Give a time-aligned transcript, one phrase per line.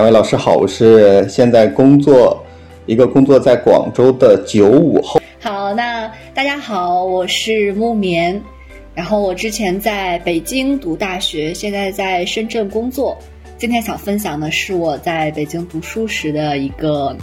[0.00, 2.42] 两位老师好，我是现在工作
[2.86, 5.20] 一个工作在广州的九五后。
[5.38, 8.42] 好，那大家好，我是木棉，
[8.94, 13.14] 然后我之前在北京读大学，现在在深圳工作。
[13.58, 17.14] 今天想分享的是我在北京读书时的一个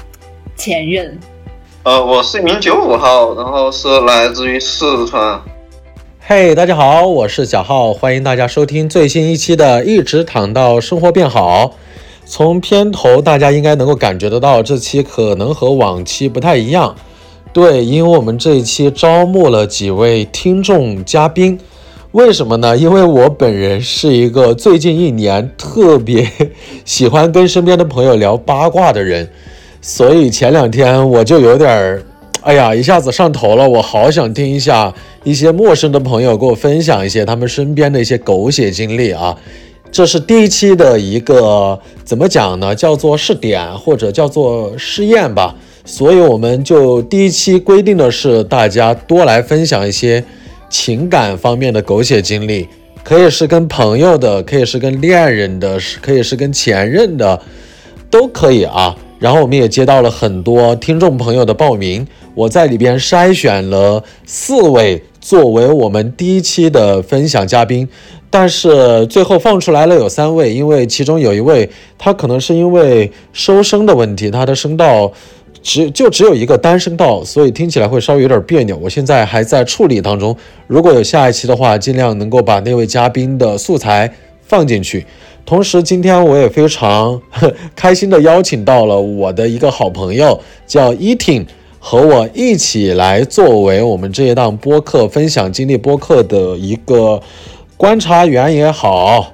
[0.56, 1.18] 前任。
[1.82, 5.42] 呃，我是一名九五后，然后是来自于四川。
[6.20, 11.66] 嘿，大家好，我是小浩，欢迎大家收听最新一期的《一直躺到生活变好》。
[12.30, 16.94] 从片头大家应该能够感觉得到，这期可能和往期不太一样。
[17.54, 21.58] 对，因为我们这一期招募了几位听众嘉宾。
[22.12, 22.76] 为什么呢？
[22.78, 26.30] 因为我本人是一个最近一年特别
[26.84, 29.30] 喜欢跟身边的朋友聊八卦的人，
[29.82, 32.04] 所以前两天我就有点儿。
[32.42, 33.68] 哎呀，一下子上头了！
[33.68, 34.94] 我好想听一下
[35.24, 39.36] 一些陌生的朋友给我分享一些他们身边的一些狗血经历啊！
[39.92, 42.76] 这是第一期的一个怎么讲呢？
[42.76, 45.56] 叫做试点或者叫做试验吧。
[45.86, 50.24] 所以我们就第一期规定的是大家多来分享一些
[50.70, 52.68] 情感方面的狗血经历，
[53.04, 57.42] 可以是跟朋友的，可以是跟恋人的，是可以是跟前任的，
[58.12, 58.96] 都可以啊。
[59.18, 62.06] 然后我们也接到了很多听众朋友的报名。
[62.36, 67.86] 我在里边筛选了四位作为我们第一期的分享嘉宾，
[68.30, 75.12] 但是最后放出来了有三位，因为其中有一位他可能是因为收声的问题，他的声道
[75.62, 78.78] 只就只有一个单声道，所以听起来会稍微有点别扭。
[78.78, 80.34] 我现在还在处理当中，
[80.66, 84.10] 如果有下一期的话，尽量能够把那位嘉宾的素材
[84.44, 85.06] 放进去。
[85.46, 87.22] 同时，今天我也非常
[87.76, 91.46] 开心的邀请到了我的一个好朋友，叫伊婷。
[91.90, 97.22] 和我一起来作为我们这一档播客分享经历播客的一个
[97.78, 99.32] 观察员也好，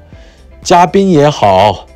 [0.61, 1.87] 嘉宾也好，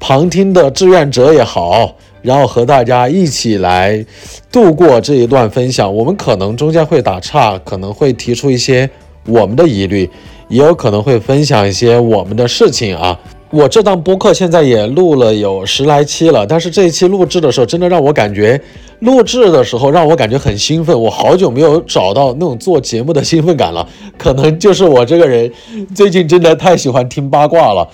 [0.00, 4.06] 旁听的志愿者也好，然后和大家一起来
[4.50, 5.94] 度过这一段分享。
[5.94, 8.88] 我们可能中间会打岔，可能会提出一些
[9.26, 10.08] 我们的疑虑，
[10.48, 13.20] 也有可能会分享一些我们的事情啊。
[13.50, 18.60] 我这档播客现在也录了有十来期了，但是这一期录制的时候，真的让我感觉
[18.98, 21.00] 录制的时候让我感觉很兴奋。
[21.00, 25.50] 我好久没有找到那种做节目的兴奋感了，可能就是我这个人
[25.94, 27.88] 最近真的太喜欢听八卦了。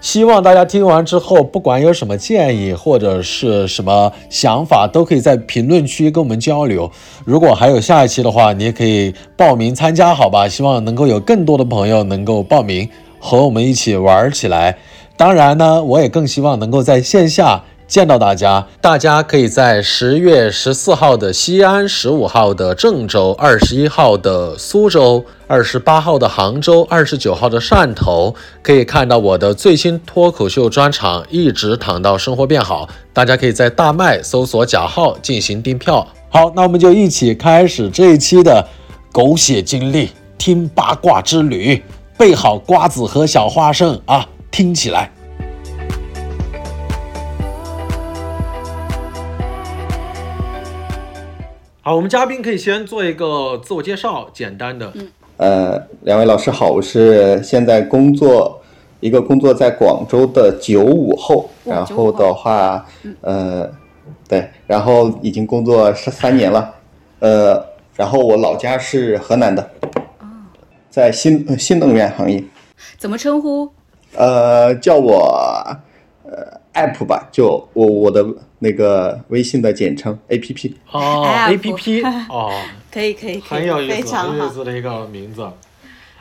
[0.00, 6.90] 希望大家听完之后，不管有什么建议或者是什么想法，都可以在评论区跟我们交流。
[7.24, 10.46] 如果还有下一期的话，你也可以报名参加，好吧？
[10.46, 12.86] 希望能够有更多的朋友能够报名
[13.24, 14.76] 和我们一起玩起来。
[15.16, 18.66] 当然呢，我也更希望能够在线下见到大家。
[18.82, 31.24] 大家可以在十月十四号的西安、十五号的郑州、二十一号的苏州、二十八号的杭州、二十九号的汕头，可以看到我的最新脱口秀专场。
[31.30, 36.06] 一直躺到生活变好，大家可以在大麦搜索假号进行订票。
[36.28, 38.66] 好，那我们就一起开始这一期的
[39.12, 41.80] 狗血经历，听八卦之旅。
[42.16, 44.28] 备好瓜子和小花生啊！
[44.50, 45.10] 听起来
[51.82, 54.90] 好，我们嘉宾可以先做一个自我介绍，简单的。
[54.94, 58.62] 嗯，呃，两位老师好，我是现在工作
[59.00, 62.86] 一个工作在广州的九五后，然后的话，
[63.20, 63.68] 呃，
[64.28, 66.72] 对，然后已经工作十三年了，
[67.18, 67.62] 呃，
[67.96, 69.68] 然后我老家是河南的，
[70.94, 72.40] 在新新能源行业。
[72.96, 73.68] 怎么称呼？
[74.16, 75.76] 呃，叫我
[76.22, 78.24] 呃 app 吧，就我我的
[78.60, 82.52] 那个微信的简称 app 哦，app 哦，
[82.92, 85.44] 可以可以，很有意思，很有意思的一个名字。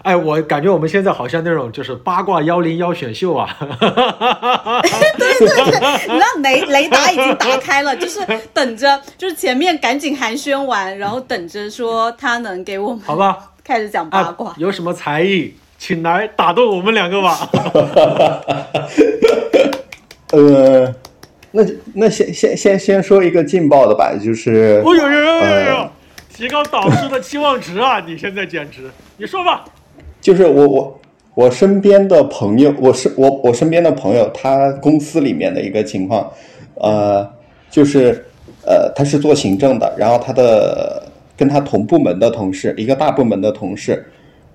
[0.01, 3.77] 哎，我感觉我们现在好像那种就是八卦幺零幺选秀啊，对
[5.37, 8.19] 对对，你知道雷雷达已经打开了， 就是
[8.51, 15.53] 等着，就是前面赶紧寒暄完，然后等着说他能给我们好吧，开始讲八卦，有什么才艺？
[15.77, 17.37] 请来打动我们两个吧。
[20.31, 20.93] 呃，
[21.51, 21.63] 那
[21.93, 25.89] 那先先先先说一个劲爆的吧，就是，哦呦呦呦呦呦，
[26.33, 27.99] 提高导师的期望值啊！
[28.05, 29.65] 你现在简直，你说吧。
[30.19, 30.99] 就是我我
[31.35, 36.31] 我身边的朋友，我是我我身边的朋友，他公司里面的一个情况，
[36.75, 37.29] 呃，
[37.69, 38.25] 就是
[38.65, 41.03] 呃，他是做行政的，然后他的
[41.37, 44.05] 跟他同部门的同事，一个大部门的同事。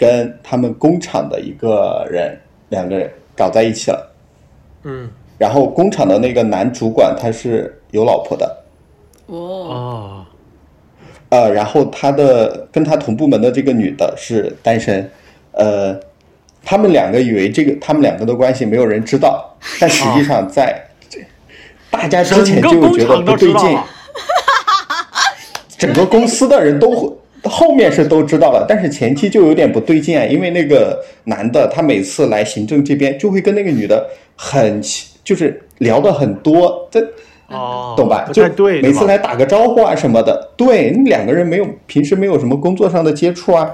[0.01, 2.39] 跟他们工厂的一个人，
[2.69, 4.15] 两个人搞在一起了，
[4.85, 8.65] 嗯，然后工厂的那个男主管他是有老婆的，
[9.27, 10.25] 哦，
[11.31, 15.11] 呃，然后他的跟他同部门的这个女的是单身，
[15.51, 15.99] 呃，
[16.63, 20.81] 他们两个以为这个他们两个的关系没有人知道，但实际上在
[21.91, 23.77] 大家之前就觉得不对劲，
[25.79, 27.11] 整个公司的人都会。
[27.45, 34.05] 后面是都知道了，但是前期就有点不对劲啊，因为那个男的他每次来行政这边就会跟那个女的
[34.35, 34.83] 很
[35.23, 37.01] 就是聊的很多，这
[37.47, 38.29] 哦，懂吧？
[38.33, 38.43] 就
[38.83, 43.73] 每次来打个招呼啊什么的，对，两个人没有平时没有什么工作上的接触啊。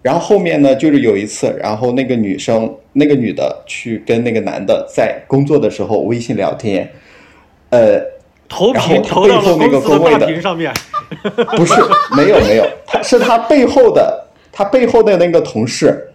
[0.00, 6.88] 然后后面呢，就是有一次，然后那个女生那个女的去跟那个男的在工作的时候微信聊天，
[7.70, 8.00] 呃。
[8.48, 10.72] 投屏投到了公司的大屏上面，
[11.56, 11.74] 不是，
[12.16, 16.12] 没有没有，他是他背后的，他背后的那个同事，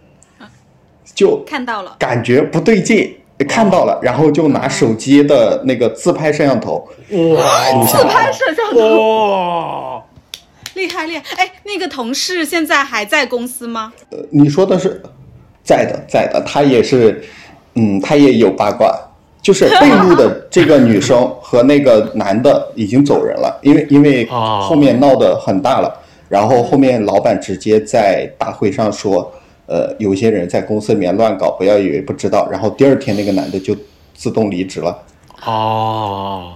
[1.14, 3.16] 就看到了，感觉不对劲，
[3.48, 6.88] 看到了，然后就拿手机的那个自拍摄像头，
[7.36, 10.02] 哇，自拍摄像头，哇，
[10.74, 11.22] 厉害厉害！
[11.36, 13.92] 哎，那个同事现在还在公司吗？
[14.10, 15.00] 呃，你说的是
[15.62, 17.24] 在的，在的，他也是，
[17.74, 18.92] 嗯，他也有八卦。
[19.44, 25.94] 就是 被录的这个女生和那个男的已经走人了，因为因为后面闹得很大了，
[26.30, 29.30] 然后后面老板直接在大会上说，
[29.66, 32.48] 呃，有些人在公司里面乱搞，不要以为不知道。
[32.50, 33.76] 然后第二天那个男的就
[34.14, 34.96] 自动离职了。
[35.44, 36.54] 哦，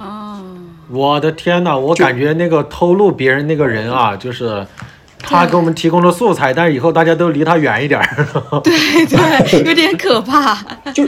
[0.90, 1.76] 我的天哪！
[1.76, 4.66] 我感觉那个偷录别人那个人啊，就是
[5.22, 8.00] 他给我们提供了素材，但是以后大家都离他远一点。
[8.64, 8.72] 对
[9.04, 10.56] 对，有点可怕。
[10.94, 11.04] 就。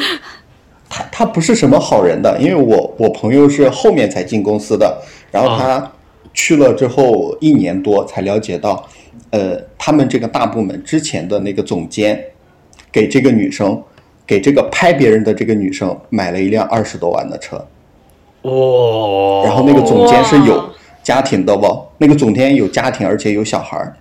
[0.90, 5.00] 他他不是什么好人的，因为我我朋友是后面才进公司的，
[5.30, 5.90] 然后他
[6.34, 8.84] 去了之后一年多才了解到，
[9.30, 12.20] 呃，他们这个大部门之前的那个总监
[12.90, 13.80] 给这个女生，
[14.26, 17.64] 给这个拍别人的这个女生买了一辆二十多万的车，
[18.42, 20.70] 哦，然后那个总监是有
[21.04, 21.86] 家庭的不？
[21.98, 23.94] 那个总监有家庭而且有小孩儿，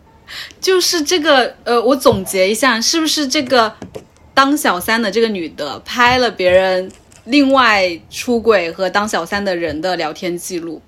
[0.60, 3.74] 就是这个呃，我总结一下，是不是这个？
[4.40, 6.90] 当小三的这个女的拍了别人
[7.26, 10.82] 另外出轨和当小三的人的聊天记录，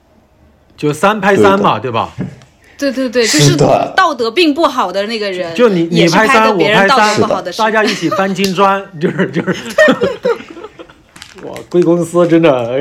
[0.77, 2.13] 就三拍三嘛，对吧？
[2.77, 3.57] 对对对，就是
[3.93, 7.19] 道德并不好的那个人，就你你拍三，我拍三，
[7.57, 9.75] 大家一起搬金砖，就 是就是。
[11.43, 12.49] 哇，贵公司真的，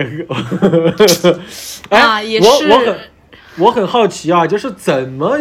[1.90, 2.96] 哎，我我很
[3.58, 5.36] 我很好奇啊，就是怎么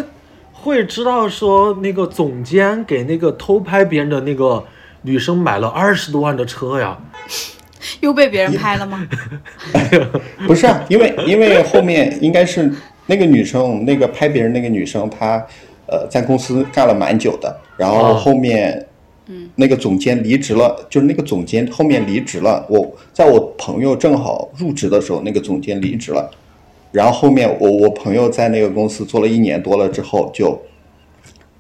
[0.51, 4.65] 会知道说那个总监给那个偷拍别人的那个。
[5.01, 6.97] 女生买了二十多万的车呀，
[8.01, 9.07] 又被别人拍了吗？
[10.45, 12.71] 不是啊，因为因为后面应该是
[13.05, 15.45] 那个女生，那个拍别人那个女生，她
[15.87, 18.85] 呃在公司干了蛮久的，然后后面
[19.27, 22.65] 嗯那个总监离职了，就是那个总监后面离职了。
[22.69, 26.29] 我在我朋友正好入职的时候，那个总监离职了，
[26.91, 30.61] 然后后面我我朋友在那个公司做了一年多了之后就。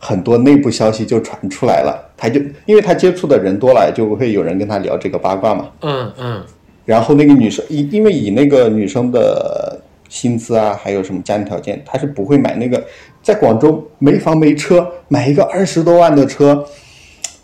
[0.01, 5.69] 很多内部消息就传出来了，他就因为他接触的人多了，就会有人跟他聊这个八卦嘛。
[5.81, 6.43] 嗯嗯。
[6.85, 9.79] 然后那个女生，因因为以那个女生的
[10.09, 12.83] 薪资啊，还有什么家庭条件，她是不会买那个
[13.21, 16.65] 在广州没房没车，买一个二十多万的车，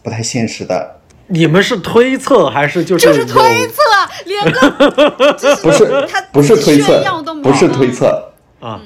[0.04, 0.96] 不太现实的。
[1.28, 3.06] 你们是推测还是就是？
[3.06, 3.82] 就是推测，
[4.26, 4.70] 连个
[5.62, 5.86] 不是
[6.32, 7.02] 不是推测，
[7.44, 8.82] 不是推测啊。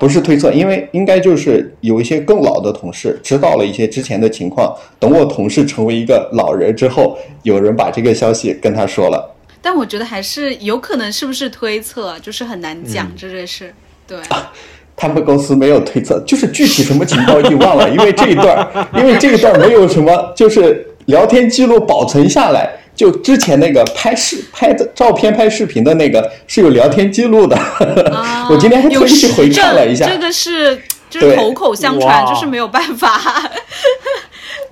[0.00, 4.74] 不是推测，因为应该就是有一些更老的同事知道了一些之前的情况。
[4.98, 9.36] 等我同事成为一个老人之后，有人把这个消息跟他说了。
[9.60, 13.74] 但我觉得还是有可能是不是推测，就是很难讲这件事。
[14.06, 14.16] 对，
[14.96, 18.66] 他们公司没有推测，就是具体什么情况已经忘了，因为这一段，
[18.96, 22.70] 因为这一段没有什么，就是聊天记录保存下来。
[23.00, 27.56] 就之前那个拍视拍的照片、拍视频的那个是有聊天记录的，
[28.50, 30.04] 我今天还特意去回看了一下。
[30.06, 30.78] 这个是
[31.08, 33.18] 就是口口相传，就是没有办法，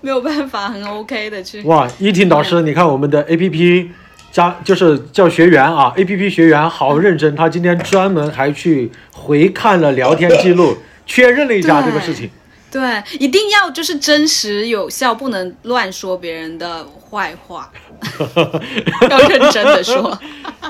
[0.03, 1.63] 没有办法很 OK 的去。
[1.63, 3.89] 哇，依婷导师，你看我们的 APP
[4.31, 12.29] 加就是叫学员啊，APP 学员好认真，他今天专门还去回看了聊天记录，确认了一下这个事情。
[12.71, 17.71] 对，一定要就是真实有效，不能乱说别人的坏话，
[19.09, 20.19] 要认真的说。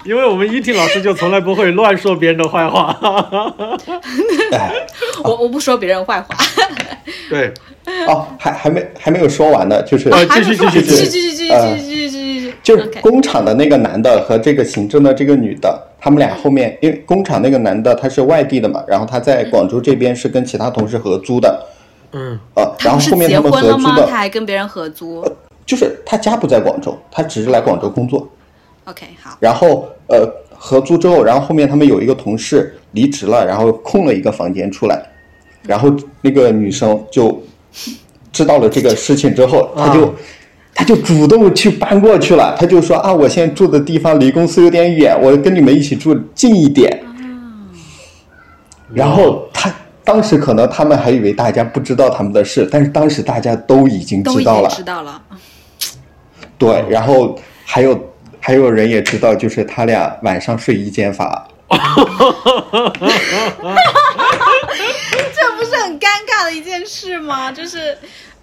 [0.04, 2.96] 因为我们伊婷老师就从来不会乱说别人的坏话。
[5.24, 6.36] 我我不说别人坏话。
[7.28, 7.52] 对，
[8.06, 21.66] 哦，还还没还没有说完呢，就是，继续继续继续继续继续继续继续继续，就是工厂的那个男的和这个行政的这个女的，他们俩后面，因为工厂那个男的他是外地的嘛，然后他在广州这边是跟其他同事合租的。
[22.12, 22.38] 嗯。
[22.54, 25.24] 呃，然后后面他们合租的，他还跟别人合租。
[25.66, 28.26] 就是他家不在广州，他只是来广州工作。
[28.84, 29.36] OK，好。
[29.38, 34.98] 然后呃，合租之后，然后后面他们有一个同事离职了，然后空了一个房间出来，
[35.62, 37.42] 然后那个女生就
[38.32, 40.14] 知道了这个事情之后，她就
[40.74, 42.56] 他就主动去搬过去了。
[42.58, 47.04] 他就说啊，我现在住的地方离公司有点远，我跟你们一起住近一点。
[48.94, 49.47] 然后他
[50.08, 54.70] 当时可能他们还以为大家不知道他们的事，但是当时大家都已经知道了。
[54.70, 55.20] 知道了。
[56.56, 58.10] 对，然后还有
[58.40, 61.46] 还有人也知道，就是他俩晚上睡一间房。
[61.68, 61.76] 这
[65.58, 67.52] 不是很尴尬的一件事吗？
[67.52, 67.98] 就是，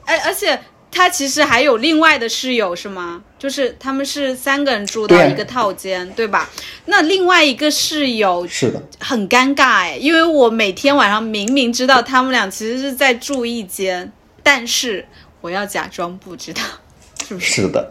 [0.05, 0.59] 哎而且
[0.95, 3.21] 他其实还有另外的室友是吗？
[3.37, 6.49] 就是他们是三个人住到一个套间，对吧？
[6.85, 14.09] 那另外一个室友是的，很尴尬哎，因为我每天晚上明明知道他们俩其实是在住一间，
[14.41, 15.05] 但是
[15.41, 16.61] 我要假装不知道，
[17.27, 17.63] 是不是？
[17.63, 17.89] 是的，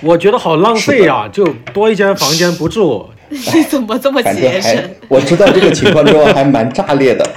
[0.00, 3.10] 我觉得好浪费呀、就多一间房间不住。
[3.28, 7.28] 你怎么这么节省我知道这个情况之后还蛮炸裂的。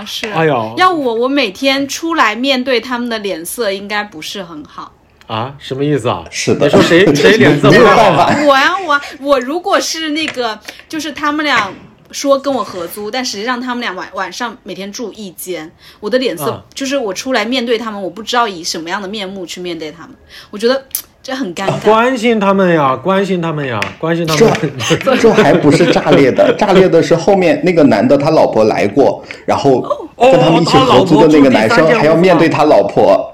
[0.00, 0.04] 啊？
[0.04, 4.92] 是，哎呦要我我每天出来面对他们的脸色，应该不是很好。
[5.26, 6.24] 啊，什么意思啊？
[6.30, 11.72] 是的，你说谁 谁脸色不好我呀、我啊我如果是那个，就是他们俩
[12.10, 20.16] 说跟我合租，但实际上他们俩晚晚上每天住一间，我的脸色、啊就是我出来面对他们，我不知道以什么样的面目去面对他们，
[20.50, 20.84] 我觉得
[21.30, 21.78] 这很尴尬。
[21.84, 24.56] 关心他们呀，关心他们呀，关心他这们。
[25.04, 29.80] 这这还不是炸裂的， 炸裂的是后面那个男的他老婆来过，然后
[30.18, 33.32] 跟他们一起合租的那个男生还要面对他老婆。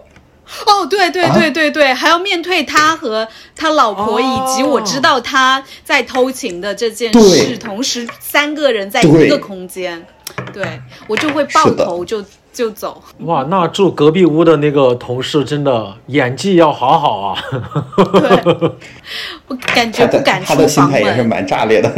[0.67, 3.27] 哦，对对啊对对对，还要面对他和
[3.57, 10.05] 他老婆，哦以及我知道他在偷情的这件对事，同时三个人在一个空间，
[10.53, 10.63] 对
[11.09, 12.23] 我就会爆头就
[12.57, 13.03] 就走。
[13.19, 17.39] 哇，那住隔壁屋的那个同事真的演技要好好啊！
[18.15, 18.71] 对，
[19.47, 20.83] 我感觉不敢他的心。
[20.89, 21.93] 态也是蛮炸裂的。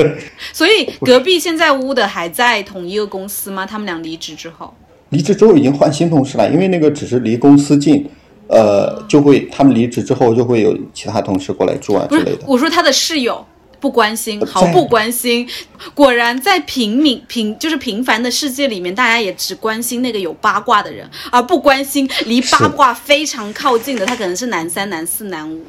[0.52, 3.64] 所以隔壁现在屋的还在同一个公司吗？
[3.64, 4.74] 他们俩离职之后，
[5.10, 8.04] 离职之后已经换新同事了，因为那个只是离公司近，
[8.48, 12.38] 呃，就会他们离职之后就会有其他同事过来住啊之类的。
[12.46, 13.46] 我说他的室友
[13.80, 15.48] 不关心，毫不关心。
[15.94, 25.64] 果然在平民平就是平凡的世界里面，大家也只关心那个有八卦的人，而不关心离八卦非常靠近的，他可能是男三、男四、男五，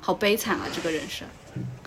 [0.00, 0.60] 好悲惨啊！
[0.74, 1.26] 这个人生。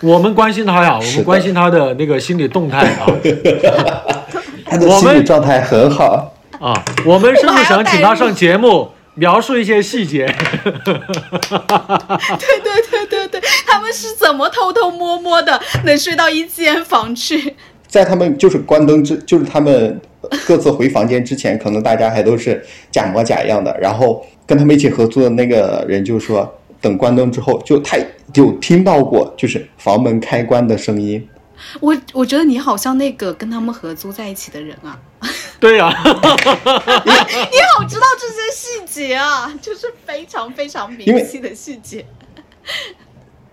[0.02, 3.06] 我们关心他呀，我们关心他的那个心理动态啊
[4.66, 6.74] 他的我们心理状态很好，啊！
[7.06, 10.26] 我们甚至想请他上节目，描述一些细节。
[10.26, 10.82] 对对
[12.64, 13.01] 对对对，
[13.72, 17.56] 他们是怎么偷偷摸摸的能睡到一间房去？
[17.88, 20.00] 在他们就是关灯之，就是他们
[20.46, 22.62] 各自回房间之前，可能大家还都是
[22.92, 23.74] 假模假样的。
[23.80, 27.98] 然后跟他们一起合租的那个人就说，等关灯之后，就他
[28.34, 31.26] 有听到过就是房门开关的声音。
[31.80, 35.00] 我我觉得你好像那个跟他们合租在一起的人啊，
[35.60, 42.06] 对呀、你好知道这些细节啊，就是非常非常明细的细节。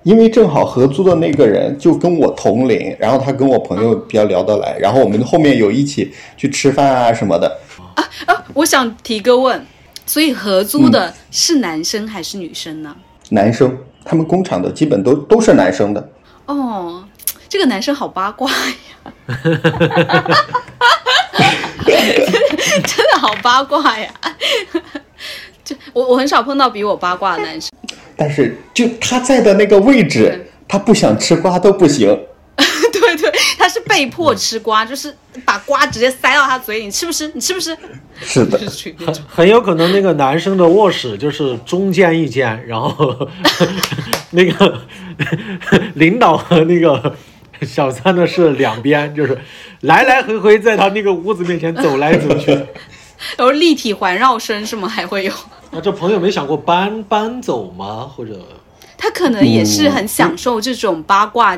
[0.05, 7.59] 因为正好合租的那个人就跟我同龄，然后他跟我朋友比较聊得来，然后我们后面有一起去吃饭啊什么的。
[7.95, 9.67] 啊啊，我想提个问，
[10.07, 12.97] 所以合租的是男生还是女生呢？
[13.31, 16.09] 男生，他们工厂的基本都都是男生的。
[16.47, 17.05] 哦，
[17.49, 19.13] 这个男生好八卦呀，
[22.87, 24.09] 真的好八卦呀！
[25.69, 27.71] 就我我很少碰到比我八卦的男生，
[28.17, 32.19] 但是就他在的那个位置，他不想吃瓜都不行。
[32.91, 37.31] 对对，他是被迫吃瓜，就是把瓜直接塞到他嘴里，你吃不吃？
[37.35, 37.77] 你吃不吃？
[38.21, 38.59] 是的。
[39.29, 43.29] 很有可能那个男生的卧室就是中间一间，然后
[44.33, 44.81] 那个
[45.95, 47.15] 领导和那个
[47.63, 49.39] 小三的是两边，就是
[49.83, 52.51] 来来回回在他那个屋子面前走来走去。
[53.37, 54.89] 然后立体环绕声是吗？
[54.89, 55.33] 还会有？
[55.71, 58.11] 那 这朋友没想过搬搬走吗？
[58.17, 58.41] 或者
[58.97, 61.57] 他可能也是很享受这种八卦，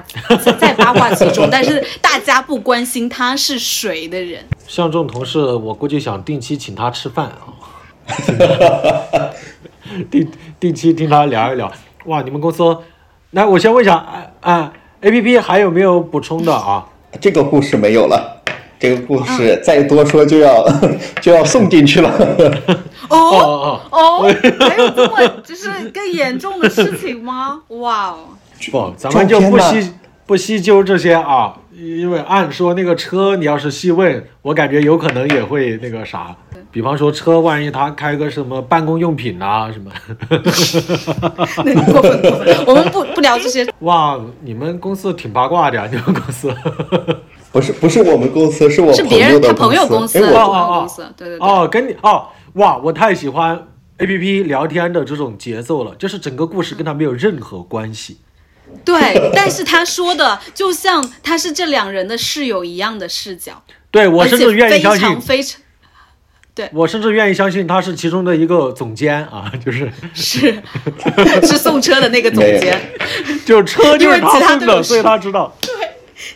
[0.59, 4.45] 在八卦其中，但是大家不关心他是谁的人。
[4.69, 7.55] 像这种同事，我估计想定期请他吃饭啊，
[10.11, 11.73] 定定期听他聊一聊。
[12.07, 12.77] 哇，你们公司，
[13.31, 16.87] 来，我先问一下，啊啊，A P P 还有没有补充的啊？
[17.21, 18.40] 这个故事没有了，
[18.81, 20.67] 这个故事再多说就要
[21.21, 22.11] 就要送进去了。
[23.11, 27.61] 哦哦哦哦，还有这么就是更严重的事情吗？
[27.69, 28.19] 哇哦！
[28.73, 29.93] 不， 咱们就不细
[30.27, 36.35] 不细究这些啊，因为按说那个车，你要是细问，我感觉有可能也会那个啥，
[36.71, 39.91] 比方说车，万一他开个什么办公用品啊什么，
[41.65, 43.67] 那个过分过分，我们不不聊这些。
[43.81, 46.55] 哇，你们公司挺八卦的呀，你们公司。
[47.53, 51.49] 不是不是我们公司，是我是别人他朋友的朋友公司，哎，朋我哦友公司，对对对。
[51.49, 53.67] 哦，跟你哦，哇，我太喜欢
[53.99, 58.19] A P P 聊天的这种节奏了，就是整个故事跟他没有任何关系。
[58.85, 65.61] 对，但是他说的就像他是这两人的室友一样的视角， 对我甚至愿意非相信常，非常
[66.55, 66.71] 对。
[66.75, 69.91] 我甚至愿意相信他是其中的一个总监啊， 就是。
[70.15, 70.63] 是
[71.43, 72.81] 是送车的那个总监，
[73.45, 75.53] 就车就是因为其他送的，所以他知道。
[75.61, 75.75] 对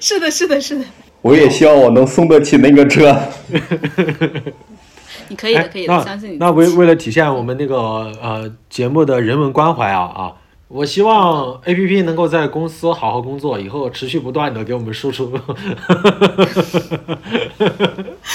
[0.01, 0.85] 是的，是的，是的，
[1.25, 3.19] 我也希望我能送得起那个车。
[5.29, 6.37] 你可以的，哎可以的，那相信你。
[6.37, 7.77] 那为为了体现我们那个
[8.21, 10.33] 呃节目的人文关怀啊啊，
[10.69, 15.33] 我希望 A P P 能够在公司好好工作，以后持续不断的给我们输出。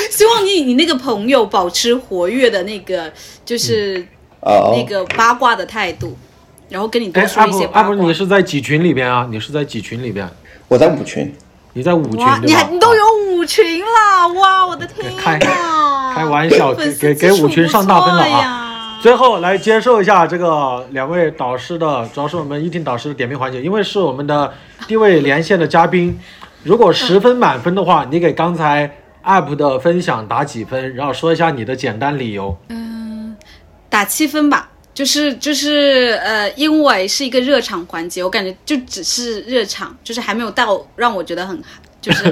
[0.09, 3.13] 希望你你那个朋友保持活跃的那个，
[3.45, 4.03] 就是
[4.41, 6.17] 啊、那个八卦的态度，
[6.69, 7.93] 然后跟你多哎，说一些八卦。
[7.93, 9.27] 你是在几群里边啊？
[9.29, 10.27] 你是在几群里边？
[10.67, 11.31] 我在五群，
[11.73, 12.19] 你在五群？
[12.43, 16.13] 你还你都有五群了，哇，我的天开呐！
[16.15, 18.97] 开玩笑，给给给基础五群上大分了啊！
[19.01, 24.53] 最后来接受一下这个两位导师的，主要是我们一听导师的点评环节，因为是我们的
[24.87, 26.19] 定位连线的嘉宾。
[26.63, 30.93] 如果十分满分的话，你给刚才 app 的分享打几分？
[30.95, 32.57] 然后说一下你的简单理由。
[32.69, 33.37] 嗯
[33.89, 41.57] 打七分吧，就是就是呃，因为是一个热场环节，我感觉就只是热场，就是还没有到让我觉得很。
[42.01, 42.23] 就是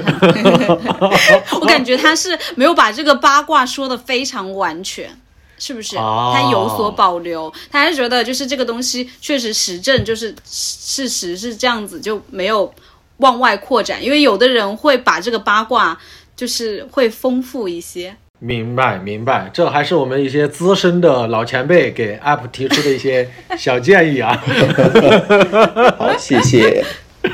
[1.60, 5.10] 我感觉他是没有把这个八卦说的非常完全，
[5.58, 5.96] 是不是？
[5.96, 12.70] 哦他有所保留，他还是觉得就是这个东西确实实证就是事实是这样子，就没有
[13.18, 15.98] 往外扩展，因为有的人会把这个八卦
[16.36, 18.16] 就是会丰富一些。
[18.40, 24.40] 明白明白，这还是我们一些资深的老前辈给 app 提出的一些小建议啊。
[25.98, 26.84] 好，谢谢。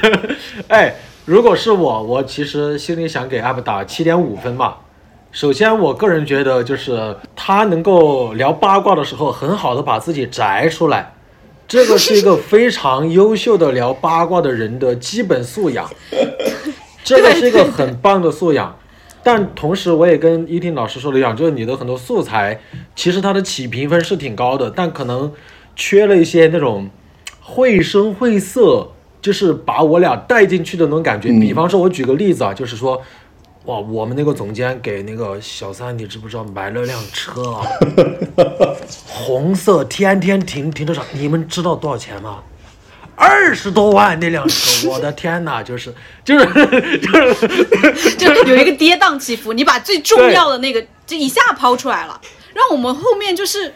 [0.69, 0.95] 哎，
[1.27, 4.77] 如果是我，我其实心里想给 app 打七点五分嘛。
[5.31, 11.13] 首先，我个人觉得就是他能够聊八卦的时候，很好的把自己摘出来，
[11.69, 15.87] 这个是一个非常优秀的聊八卦的人的基本素养，
[17.05, 18.75] 这个是一个很棒的素养。
[19.25, 22.61] 但同时，我也跟一听老师说的一样，就是你的很多素材，
[22.95, 25.33] 其实它的起评分是挺高的，但可能
[25.75, 26.91] 缺了一些那种
[27.41, 31.31] 绘声绘色，就是把我俩带进去的那种感觉。
[31.41, 33.01] 比方说，我举个例子啊，就是说，
[33.65, 37.67] 哇，我们那个总监给那个小三，你知不知道买了辆车啊？
[39.09, 42.43] 红色，天天停停车场，你们知道多少钱吗？
[43.25, 45.63] 二十多万那辆车， 我的天哪！
[45.63, 45.93] 就是
[46.25, 46.45] 就是
[46.99, 52.21] 就是就有一个跌宕起伏，你把最重要的那个就一下抛出来了，
[52.53, 53.73] 让我们后面就是，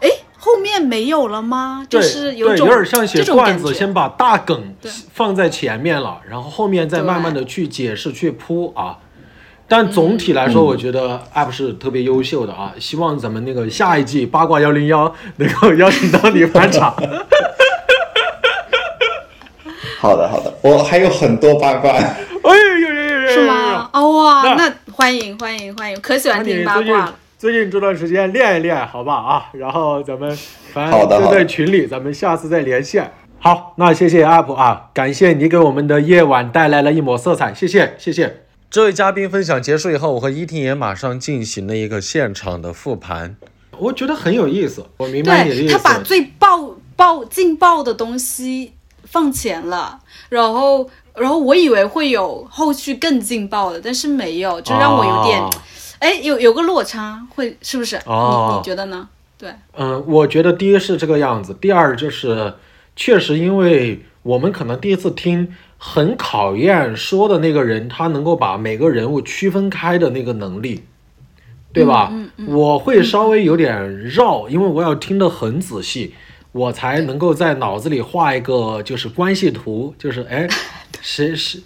[0.00, 1.84] 哎，后面没有了吗？
[1.88, 4.74] 就是有一种有点像写段子，先把大梗
[5.12, 8.98] 放在前面了，然后后面再慢慢的去解释、去铺啊。
[9.68, 12.74] 但总体来说，我觉得 app 是特别优秀的啊！
[12.78, 16.94] 希望咱们那个下一季八卦幺零幺能够邀请到你返场。
[20.02, 21.92] 好的，好的，我还有很多八卦。
[21.94, 23.28] 哎呦呦呦呦呦！
[23.28, 23.88] 是吗？
[23.92, 27.14] 哦哇，那那欢迎欢迎欢迎，可喜欢听八卦了。
[27.38, 29.46] 最近这段时间练一练，好吧啊？
[29.52, 30.36] 然后咱们
[30.72, 33.12] 反正就在群里，咱们下次再连线。
[33.38, 38.42] 好，那谢谢 app 啊，感谢你给我们的夜晚带来了一抹色彩，谢谢谢谢。
[38.68, 43.36] 这位嘉宾分享结束以后，我和依婷也马上进行了一个现场的复盘，
[43.78, 44.84] 我觉得很有意思。
[44.96, 45.74] 我明白你的意思。
[45.74, 48.72] 他把最爆爆劲爆的东西
[49.12, 55.50] 放前了，然后然后我以为会有后续更劲爆的，但是没有，就让我有点哦
[55.98, 57.96] 哎、有有个落差，会是不是？
[58.06, 59.08] 哦你你觉得呢？
[59.38, 62.54] 对，嗯，我觉得第一是这个样子，第二就是
[62.96, 70.82] 确实因为我们可能第一次听，很考验说的那个人他能够把每个人物区分开的那个能力，
[71.72, 72.08] 对吧？
[72.10, 76.14] 嗯嗯我会稍微有点绕，因为我要听得很仔细，
[76.52, 80.46] 我才能够在脑子里画一个就是关系图，就是哎，
[81.00, 81.60] 谁谁，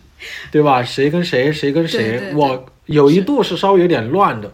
[0.51, 0.83] 对吧？
[0.83, 4.51] 谁跟谁，谁跟谁，对对对我有一度是稍微有点乱的。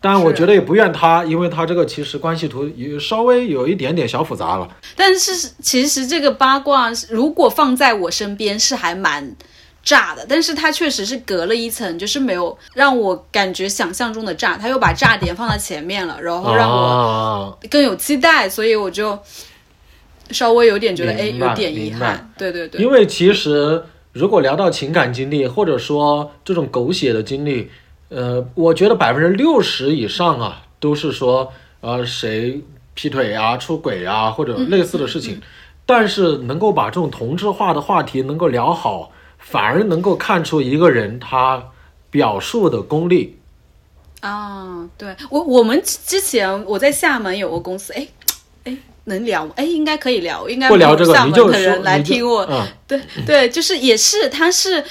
[0.00, 4.76] 但我觉得也不怨他，因为他这个其实关系图也稍微有一点点小复杂了。
[4.94, 9.34] 但是其实这个八卦如果放在我身边是还蛮
[9.82, 19.18] 炸的，但是它确实是隔了一层，就是没有让我感觉想象中的炸，他又把炸点放在前面了，然后让我啊，更有期待，所以我就
[20.30, 27.70] 稍微有点觉得哎有点遗憾，对对对，因为其实如果聊到情感经历，或者说这种狗血的经历，
[28.08, 32.62] 呃，我觉得百分之六十以上啊，都是说呃谁
[32.94, 35.40] 劈腿啊、出轨啊，或者类似的事情。
[35.86, 41.70] 但是能够把这种同质化的话题能够聊好，反而能够看出一个人他
[42.10, 43.38] 表述的功力。
[44.20, 45.16] 啊，对。
[45.30, 48.06] 我我们之前我在厦门有个公司，哎，
[49.08, 49.52] 能聊吗？
[49.56, 52.46] 哎，应该可以聊，应该不聊这个，没有厦门的人来听我。
[52.48, 54.82] 嗯，对对，就是也是，他是，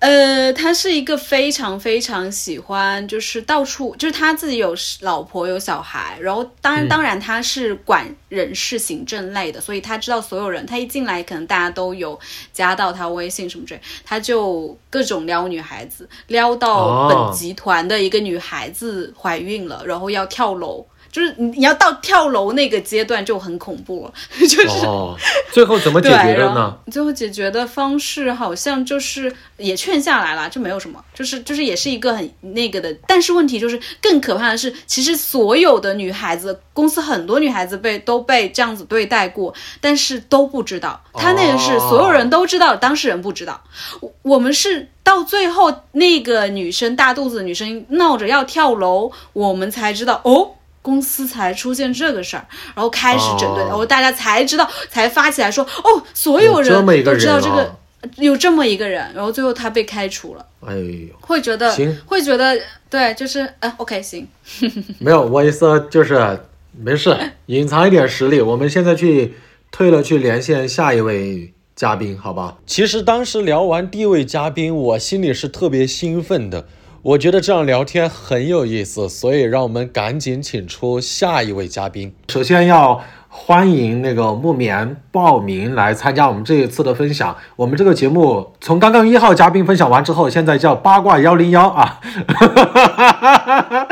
[0.00, 12.18] 呃，他是一个非常非常喜欢，就是到处，就是他自己有老婆有小孩，然后当然、当然他是管人事行政类的，所以他知道所有人，他一进来可能大家都有
[12.52, 20.84] 加到他微信什么之类，他就各种撩女孩子，撩到哦本集团的一个女孩子怀孕了，然后要跳楼。
[21.14, 25.16] 就是你你要到跳楼那个阶段就很恐怖了， 就是、哦，
[25.52, 26.76] 最后怎么解，决的呢？
[26.90, 32.92] 最后解决的方式好像就是也劝下来了，就没有什么，就是就是也是一个很那个的。
[33.06, 41.00] 但是问题就是更可怕的是，其实所有的女孩子，公司很多女孩子被都被这样子对待过，但是都不知道。
[41.12, 43.62] 他那个是哦所有人都知道，当事人不知道。
[44.00, 50.50] 我我们是到最后那个女生大肚子的女生闹着要跳楼，我们才知道哦。
[50.84, 52.44] 公司才出现这个事儿，
[52.74, 53.68] 然后开始整顿，哦。
[53.68, 57.74] 然后大家才知道，才发起来说，哦，所有人都知道这个
[58.16, 61.98] 有这么一个人，然后最后他被开除了，哎呦，会觉得行。
[62.04, 64.28] 会觉得对，就是呃，OK，行，
[65.00, 66.38] 没有，我意思就是
[66.78, 67.16] 没事，
[67.46, 68.42] 隐藏一点实力。
[68.42, 69.36] 我们现在去
[69.72, 72.58] 退了，去连线下一位嘉宾，好吧？
[72.66, 76.66] 其实当时聊完第一位嘉宾，我心里是特别兴奋的，
[77.04, 82.14] 我觉得这样聊天很有意思，所以让我们赶紧请出下一位嘉宾。
[82.30, 87.36] 首先要欢迎那个木棉报名来参加我们这一次的分享。
[87.56, 92.00] 我们这个节目从刚刚一号嘉宾分享完之后，现在叫八卦幺零幺啊。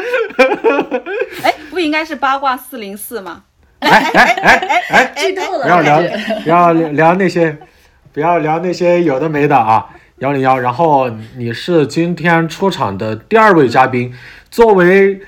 [1.42, 3.42] 哎，不应该是八卦四零四吗？
[3.80, 4.56] 哎哎哎
[4.88, 6.02] 哎，剧透了，不要聊，
[6.42, 7.58] 不要聊聊那些，
[8.10, 9.86] 不要聊那些有的没的啊。
[10.22, 14.14] 幺零幺，然后你是今天出场的第二位嘉宾，
[14.52, 15.20] 作为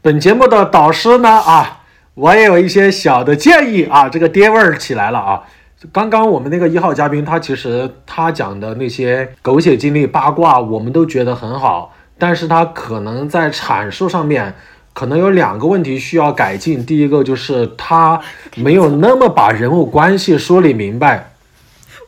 [0.00, 1.80] 本节目的导师呢啊，
[2.14, 5.42] 我也有一些小的建议啊，这个爹味儿起来了啊。
[5.90, 14.54] 刚刚我们那个一号嘉宾，他其实他讲的那些狗血经历、八卦，我们都觉得很好，但是他可能在阐述上面，
[14.92, 16.86] 可能有两个问题需要改进。
[16.86, 18.20] 第一个就是他
[18.54, 21.32] 没有那么把人物关系梳理明白。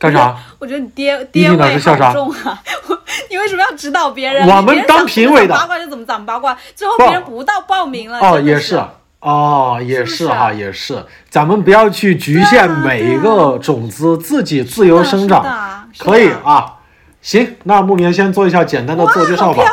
[0.01, 0.35] 干啥？
[0.57, 2.59] 我觉得你爹爹味好重啊！
[3.29, 4.47] 你为什么要指导别人？
[4.49, 8.17] 我们当评委的八卦就怎么讲八卦，最后别人不到报名了。
[8.19, 8.81] 哦，也是，
[9.19, 11.05] 哦，也是哈，也是。
[11.29, 16.77] 咱们不要去局限每一个种子自己自由生长，可以啊。
[17.21, 19.63] 行，那木棉先做一下简单的自我介绍吧。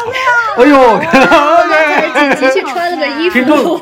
[0.58, 0.76] 哎呦，
[2.18, 3.80] 才紧急去穿了个衣服，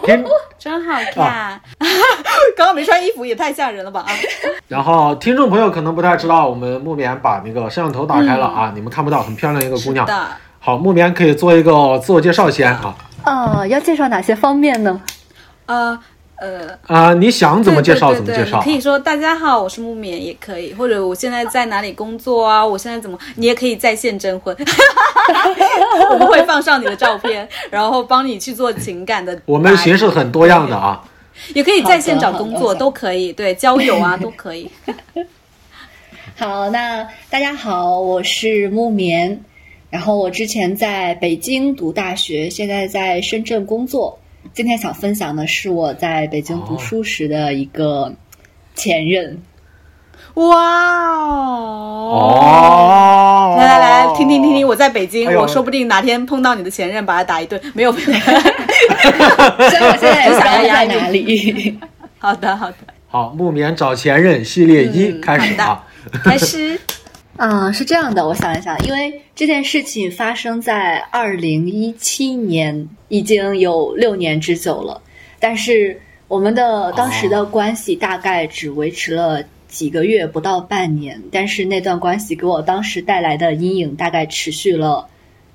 [0.59, 1.61] 真好看。
[2.57, 4.11] 刚刚没穿衣服也太吓人了吧啊！
[4.69, 10.07] 然后听众朋友可能不太知道，我们木棉把那个摄像头打开了啊，你们看不到，很漂亮一个姑娘。
[10.59, 12.95] 好，木棉可以做一个自我介绍先啊。
[13.25, 15.01] 呃，要介绍哪些方面呢？
[15.67, 15.99] 呃
[16.39, 22.65] 呃，啊、你想怎么介绍对对对怎么介绍可以说大家好，我是木棉也可以，或者我现在在哪里工作啊？
[22.65, 23.19] 我现在怎么？
[23.37, 24.55] 你也可以在线征婚，
[26.13, 29.41] 我们会放上你的照片，然后帮你去做情感的。
[29.47, 31.03] 我们形式很多样的，啊。
[31.55, 34.71] 也可以在线找工作，都可以，对，交友啊都可以。
[36.37, 39.39] 好，那大家好，我是木棉，
[39.91, 44.19] 然后我之前在北京读大学，现在在深圳工作。
[44.57, 48.15] 今天想分享的是我在北京读书时的一个
[48.75, 49.43] 前任。
[50.33, 50.57] 哇
[51.93, 52.09] 哦！
[53.53, 57.61] 哦，来来来，听听听听，我在北京，哎我说不定哪天碰到你的前任，把他打一顿。
[57.75, 58.09] 没有，没有。
[58.09, 58.15] 所
[59.79, 61.79] 以我现在也不知道在哪里。
[62.17, 62.77] 好的，好的，
[63.09, 65.85] 好，木棉找前任系列一、嗯开始啊。
[66.25, 66.81] 开始。
[67.37, 75.03] 啊，是这样的，我想一想，因为这件事情发生在二零一七年，已经有六年之久了。
[75.39, 81.23] 但是我们的当时的关系大概只维持了几个月，不到半年。
[81.31, 85.07] 但是那段关系给我当时带来的阴影大概持续了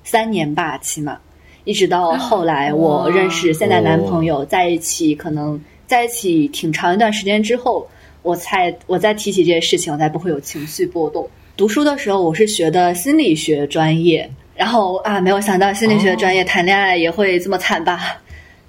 [0.04, 1.18] 三年吧，起码
[1.64, 7.88] 一直到后来我认识现在男朋友，在一起可能在一起挺长一段时间之后，
[8.22, 11.28] 我才我再提起这些事情，我才不会有情绪波动。
[11.54, 18.16] 读书的时候，我是学的心理学专业，然后啊，没有想到心理学专业谈恋爱也会这么惨吧？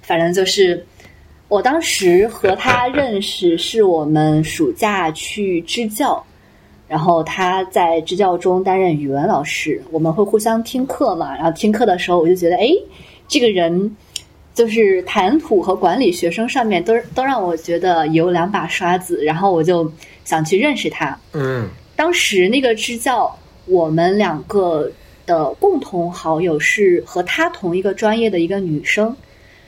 [0.02, 0.84] 反正就是，
[1.48, 6.22] 我当时和他认识是我们暑假去支教，
[6.86, 11.34] 然后他在支教中担任语文老师，我们会互相听课嘛。
[11.34, 12.68] 然后听课的时候，我就觉得，哎，
[13.26, 13.96] 这个人
[14.52, 19.90] 就是谈吐和管理学生上面都都让我觉得有两把刷子，然后我就
[20.22, 21.18] 想去认识他。
[21.32, 24.90] 嗯当时那个支教，我们两个
[25.26, 29.16] 的共同好友是和他同一个专业的一个女生，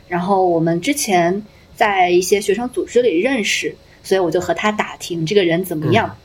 [0.08, 1.42] 然后我们之前
[1.74, 6.16] 在一些学生组织里认识，所以我就和他打听这个人怎么样。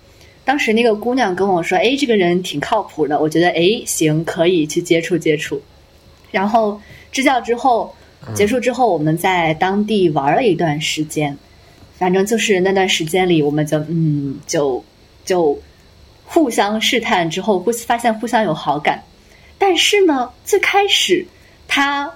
[0.44, 5.62] 当时那个姑娘跟我说：“哎，这个人挺靠谱的，我觉得哎行，可以去接触接触。”
[6.32, 7.96] 然后支教之后
[8.34, 11.38] 结束之后，我们在当地玩了一段时间。
[11.96, 14.84] 反正就是那段时间里，我们就嗯，就
[15.24, 15.60] 就
[16.34, 19.04] 互相试探之后，互发现互相有好感。
[19.58, 21.26] 但是呢，最开始
[21.67, 22.10] 他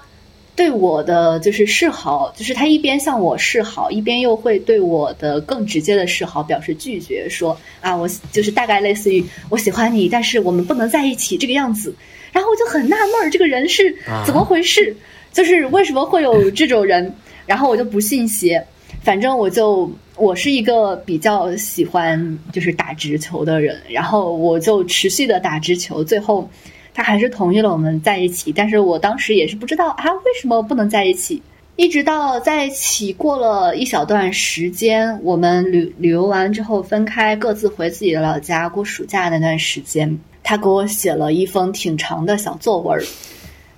[0.54, 11.94] 对我的就是示好，就是他一边向我示好，一边又会对我的更直接的示好表示拒绝，说啊，我就是大概类似于我喜欢你，但是我们不能在一起这个样子。
[12.32, 14.96] 然后我就很纳闷儿，这个人是怎么回事？
[15.30, 17.14] 就是为什么会有这种人？
[17.44, 18.66] 然后我就不信邪。
[19.06, 26.50] 反正我就我是一个比较喜欢就是打直球的人，然后我就持续的打直球，最后
[26.92, 28.50] 他还是同意了我们在一起。
[28.50, 31.40] 但是我当时也是不知道啊为什么不能在一起，
[31.76, 43.00] 一直到在一起过了一小段时间，我们旅旅游完之后分开，各自回自己的老家过暑假那段时间，他给我写了一封挺长的小作文，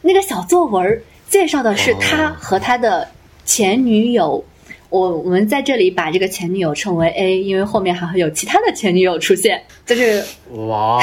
[0.00, 3.06] 那个小作文介绍的是他和他的
[3.44, 4.42] 前女友。
[4.90, 10.24] 我我们在这里把这个前女友称为 A，因为后面还会有其他的前女友出现，就是
[10.66, 10.98] 哇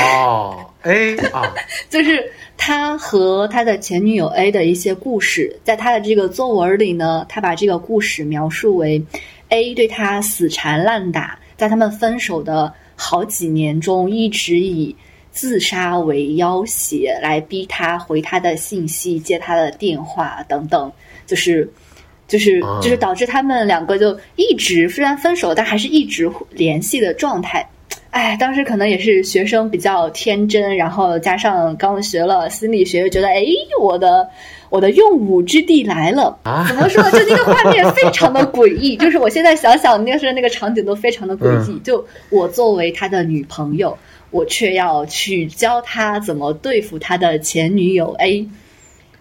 [0.82, 1.54] A 啊，
[1.88, 9.04] 就是他和他的前女友 A 的一些故事，在他的这个作文里呢，他把这个故事描述为
[9.50, 14.96] A 对他死缠烂打，在他们分手的好几年中，一直以
[15.30, 20.92] 自杀为要挟来逼他回他的信息、接他的电话等等，
[21.28, 21.72] 就是。
[22.28, 27.68] 就是就是导致他们两个就一直虽然分手，但还是一直联系的状态。
[28.10, 33.44] 哎，当时可能也是学生比较天真，然后加上刚学了心理学，觉得哎，
[33.80, 34.26] 我的
[34.70, 36.40] 我的用武之地来了。
[36.68, 37.04] 怎么说？
[37.12, 38.96] 就那个画面非常的诡异。
[38.96, 41.78] 就是我现在想想，那时候那个场景都非常的诡异。
[41.80, 43.98] 就我作为他的女朋友，
[44.32, 48.48] 我却要去教他怎么对付他的前女友 A，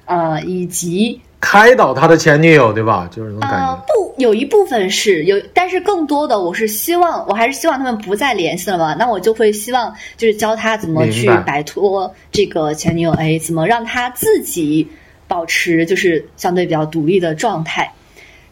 [0.04, 1.20] 啊，以及。
[1.44, 3.06] 开导他的前女友，对吧？
[3.14, 3.82] 就是那种感觉。
[3.86, 8.94] 不，有一部分是有，但是更多的，我是希望，我还是希望他们不再联系了嘛。
[8.94, 14.88] 那我就会希望，就是教他怎么去摆脱这个前女友 A，怎么让他自己
[15.28, 17.92] 保持就是相对比较独立的状态。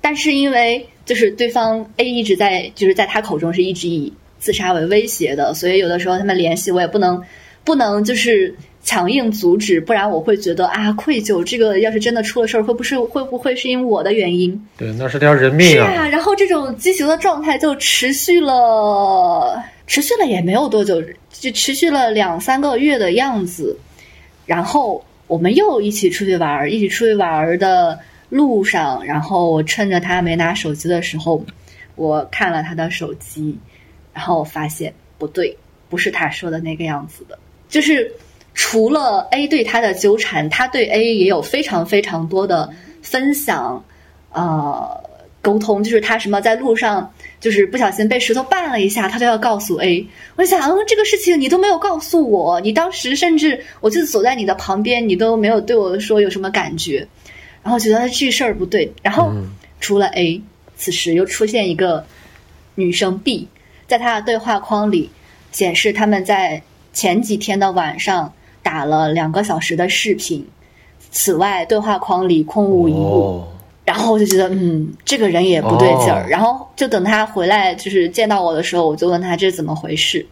[0.02, 7.22] 但是因为就是对方 A 一直在就是在他口中是一直以自杀为威胁的，所以有的时候他们联系我也不能
[7.64, 8.55] 不能就是。
[8.85, 11.44] 强硬阻止，不然我会觉得啊愧疚。
[11.44, 14.61] 这个要是真的出了事儿，会不是会不会是因为我的原因？
[14.77, 15.87] 对，那是条人命啊。
[15.88, 23.79] 是啊，然后这种畸形的状态就持续了，持续了也没有多久，就持续了两三个月的样子。
[24.46, 27.96] 然后我们又一起出去玩儿，一起出去玩儿的
[28.31, 31.44] 路上，然后我趁着他没拿手机的时候，
[31.94, 33.57] 我看了他的手机，
[34.12, 35.57] 然后发现不对，
[35.88, 37.38] 不是他说的那个样子的，
[37.73, 38.13] 就是。
[38.55, 42.69] 除了 A 对他的纠缠，他对 A 也有非常非常多的
[43.01, 43.83] 分享，
[44.31, 45.03] 呃，
[45.41, 45.83] 沟通。
[45.83, 50.07] 就是他什么在路上，就是不小心被石头绊了一下，他都要告诉 A。
[50.37, 57.09] 我想，嗯，这个事情你都没有告诉我，你当时甚至我就走在你的旁边，你都没有对我说有什么感觉，
[57.63, 58.93] 然后觉得这事儿不对。
[59.03, 59.33] 然后
[59.81, 60.43] 除了 A，
[60.77, 62.05] 此时又出现一个
[62.75, 63.49] 女生 B，
[63.87, 65.09] 在他的对话框里
[65.53, 68.33] 显示他们在前几天的晚上。
[68.64, 70.46] 打了两个小时的视频，
[71.11, 73.42] 此外对话框里空无一物，
[73.85, 76.28] 然后我就觉得嗯，这个人也不对劲儿。
[76.28, 80.24] 然后就等他回来，就是见到我的时候，我就问他这是怎么回事，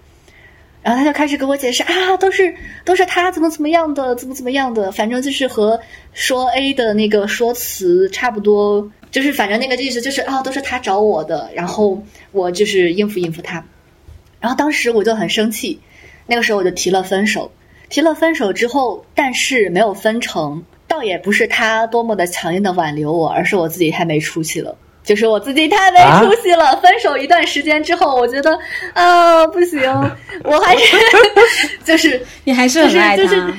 [0.80, 5.80] 然后他就开始给我解释啊，都是都是他怎么怎么样的，怎么怎么样的，反正就是和
[6.12, 13.66] 说 A 的那个说辞差不多，就是反正那个意思就是啊，都是他找我的，然后我就是应付应付他。
[14.38, 15.80] 然后当时我就很生气，
[16.30, 17.50] 那个时候我就提了分手。
[17.88, 24.76] 提了分手之后，但是没有分成，倒也不是他多么的强硬的挽留我，而是我自己太没出息了。
[25.02, 26.76] 就是我自己太没出息了。
[26.76, 28.56] 分手一段时间之后，我觉得
[28.94, 29.92] 啊不行，
[30.44, 30.96] 我还是
[31.84, 33.52] 就是 你还是很爱他。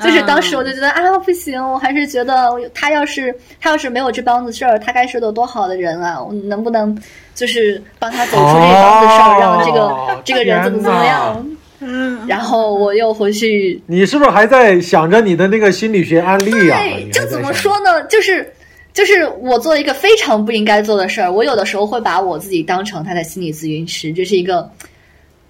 [0.00, 6.22] 就是当时我就觉得啊不行，我还是觉得他要是他要是没有这帮子事儿，他该是个多好的人啊！
[6.22, 6.96] 我能不能
[7.34, 11.46] 就是帮他走出这帮子事儿，让这个这个人怎么怎么样？
[11.80, 13.82] 嗯，然后我又回去。
[13.86, 16.78] 你是不是还在想着你的那个心理学案例啊？
[16.80, 18.02] 对，就怎么说呢？
[18.08, 18.52] 就是，
[18.92, 21.30] 就是我做一个非常不应该做的事儿。
[21.30, 24.70] 我有的时候会把我自己当成他的心理咨询师，这是一个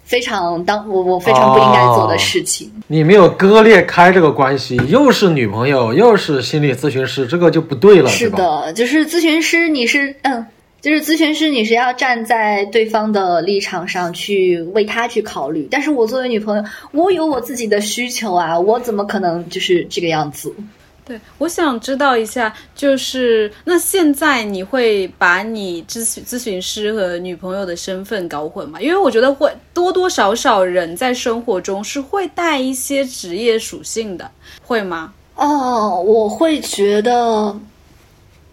[0.05, 2.73] 非常当我我非常不应该做的事情。
[2.87, 8.09] 你没有割裂开这个关系，又是女朋友，又是心理咨询师，这个就不对了。
[8.09, 10.47] 是的，就是咨询师，你是嗯。
[10.85, 15.67] 就是咨询师，你是要站在对方的立场上去为他去考虑。
[15.71, 20.55] 但是我作为女朋友，我有我自己的需求啊，我怎么可能就是这个样子？
[21.07, 28.79] 对，我想知道一下，就是那现在你会把你咨询咨询师和女朋友的身份搞混吗？
[28.79, 34.31] 因为我觉得会多多少少人在生活中是会带一些职业属性的，
[34.63, 35.15] 会吗？
[35.37, 37.59] 哦，我会觉得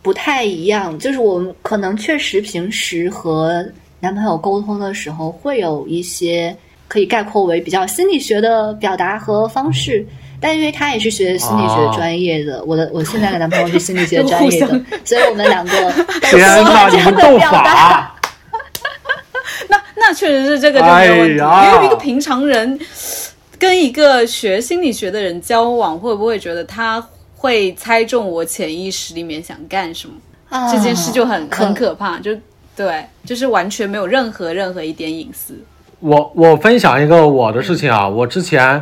[0.01, 3.65] 不太一样，就是我们可能确实平时和
[3.99, 6.55] 男朋友沟通的时候，会有一些
[6.87, 10.05] 可以概括为比较心理学的表达和方式。
[10.43, 15.71] 但因为他也是学心理学专业的，我的我 现在的男朋友是心理学专业的， 所以我们两个
[16.31, 18.19] 都天哪，你们斗法！
[19.69, 22.79] 那那确实是这个就没有问题，因为一个平常人
[23.59, 27.07] 跟一个学心理学的人交往，会不会觉得他
[27.41, 30.13] 会猜中我潜意识里面想干什么？
[30.71, 32.31] 这件事就很很可怕，就
[32.75, 35.55] 对，就是完全没有任何任何一点隐私。
[35.99, 38.81] 我我分享一个我的事情啊，我之前。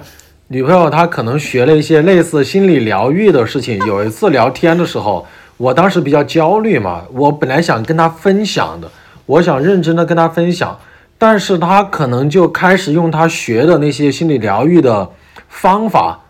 [0.52, 3.78] 女朋友她可能学了一些类似心理疗愈的事情。
[3.86, 8.90] 有一次聊天的时候，我当时比较焦虑嘛，我本来想跟她分享的，
[9.28, 10.80] 我想认真的跟她分享，
[11.20, 15.08] 但是她可能就开始用她学的那些心理疗愈的
[15.48, 16.22] 方法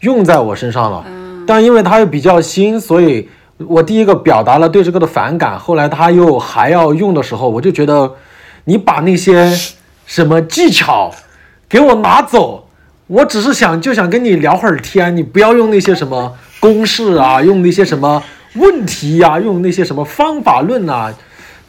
[0.00, 1.06] 用在我身上了。
[1.46, 3.28] 但因为它又比较新，所以
[3.58, 5.58] 我第一个表达了对这个的反感。
[5.58, 8.14] 后来他又还要用的时候，我就觉得
[8.64, 9.52] 你把那些
[10.06, 11.12] 什么技巧
[11.68, 12.68] 给我拿走。
[13.08, 18.22] 我只是想就想跟你聊会儿天，你不要用那些什么公式啊，用那些什么
[18.54, 21.12] 问题呀，用那些什么方法论啊，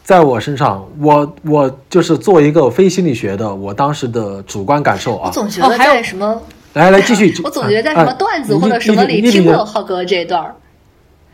[0.04, 5.28] 在我身上，我我就是做一个非心理学的，我当时的主观感受啊。
[5.28, 6.42] 我总觉得在什么，
[6.74, 7.34] 来来继续。
[7.44, 10.56] 我总觉得在什么段子或者什么里听过浩哥这一段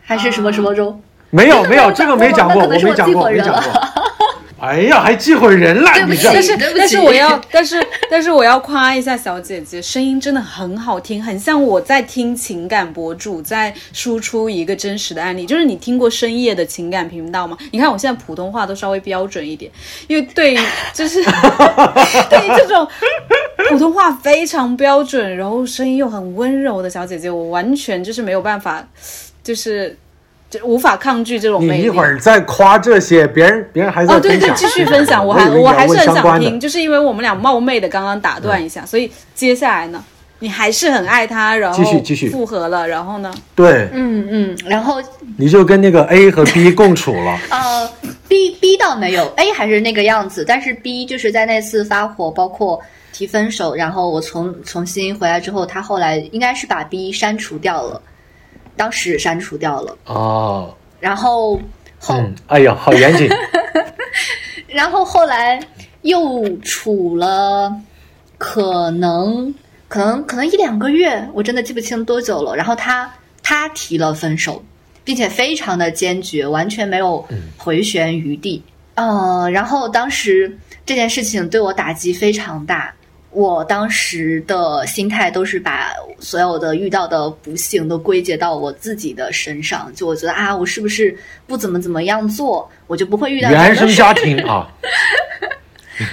[0.01, 1.01] 还是什么什么中？
[1.29, 3.98] 没有 没有，这个没讲过，我没讲过，没讲过。
[4.59, 5.91] 哎呀，还记混人了！
[5.93, 15.45] 对不起，但是但是我要， 但是但是我要夸一下小姐姐，声音真的很好听，很像我在听情感博主在输出一个真实的案例。
[15.45, 17.57] 就是你听过深夜的情感频道吗？
[17.71, 19.71] 你看我现在普通话都稍微标准一点，
[20.07, 20.57] 因为对，
[20.93, 21.23] 就是
[22.29, 22.87] 对于这种
[23.69, 28.85] 普通话非常标准，然后声音又很温柔的小姐姐，我完全就是没有办法，
[29.43, 29.97] 就是。
[30.49, 31.81] 就无法抗拒这种魅力。
[31.81, 40.03] 你一会儿再夸这些，别人别人还在哦，对对，继续分享，我还我还是很想听，就是因为我们俩冒昧的刚刚打断一下，所以接下来呢，
[40.39, 43.31] 你还是很爱他，然后继续继续复合了，然后呢？
[43.55, 45.01] 对，嗯嗯，然后
[45.37, 47.39] 你就跟那个 A 和 B 共处了。
[47.51, 47.91] 呃
[48.27, 52.81] ，B B 倒没有，A 还是那个样子，但是 B 就是在那次发火，包括
[53.11, 58.01] 提分手，然后我重重新回来之后，他后来应该是把 B 删除掉了。
[58.79, 61.59] 当时删除掉了哦，然后
[61.99, 62.15] 后
[62.47, 63.29] 哎呀，好严谨。
[64.69, 65.59] 然后后来
[66.03, 67.75] 又处了，
[68.37, 69.53] 可能
[69.89, 72.55] 可能可能一两个月，我真的记不清多久了。
[72.55, 73.11] 然后他
[73.43, 74.63] 他提了分手，
[75.03, 78.63] 并且非常的坚决，完全没有回旋余地。
[78.95, 82.93] 呃，然后当时这件事情对我打击非常大。
[83.31, 91.15] 我当时的心态都是把所有的遇到的不幸都归结到我自己的身上，就我觉得啊，我是不是
[91.45, 94.67] 不怎么怎么样做，我就不会遇到原生家庭啊？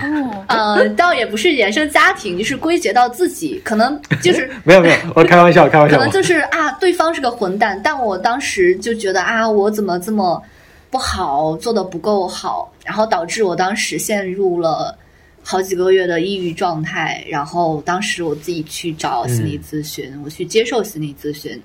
[0.03, 10.43] 哦，呃，倒也不是原生家庭，就是归结到自己，可能就是 没有没有，我开玩笑开玩笑，可能就是啊，对方是个混蛋，但我当时就觉得啊，我怎么这么
[10.91, 14.95] 不好，做的不够好，然后导致我当时陷入了。
[15.49, 21.63] 好几个月的抑郁状态，然后当时我自己去找心理咨询，我去接受心理咨询，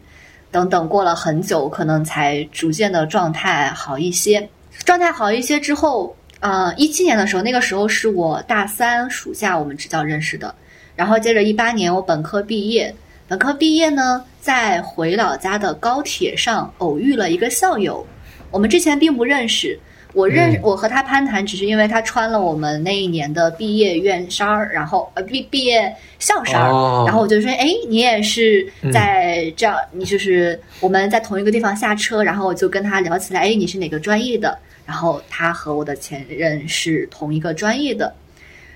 [0.51, 4.47] 等等过了很久，可能才逐渐的状态好一些。
[4.85, 10.53] 状态好一些之后，呃，一七年的时候，那个时候是我大三暑假我们知道认识的，
[10.95, 12.93] 然后接着一八年我本科毕业，
[13.27, 18.05] 本科毕业呢，在回老家的高铁上偶遇了一个校友，
[18.51, 19.79] 我们之前并不认识。
[20.13, 34.57] 我认我和他攀谈，只是因为他穿了我们那一年的毕业院衫儿，然后呃毕毕业校衫儿，然后我就说，哎，你也是在这样，你就是我们在同一个地方下车，然后我就跟他聊起来，哎，你是哪个专业的？
[34.85, 38.13] 然后他和我的前任是同一个专业的，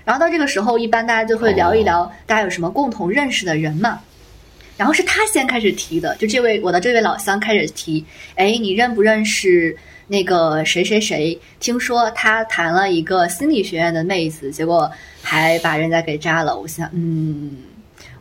[0.04, 4.00] 然后到这个时候，一般大家就会聊一聊，大家有什么共同认识的人嘛？
[4.78, 8.02] 然后是他先开始提的，就这位我的这位老乡开始提，
[8.36, 9.76] 哎，你认不认识？
[10.08, 14.90] 那个谁谁谁，听说他谈了一个心理学院的妹子，结果
[15.22, 16.56] 还把人家给扎了。
[16.56, 17.56] 我想，嗯，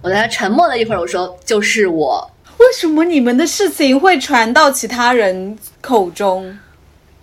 [0.01, 2.29] 我在那沉默了一会儿，我说就是我。
[2.57, 6.57] 为什么你们的事情会传到其他人口中？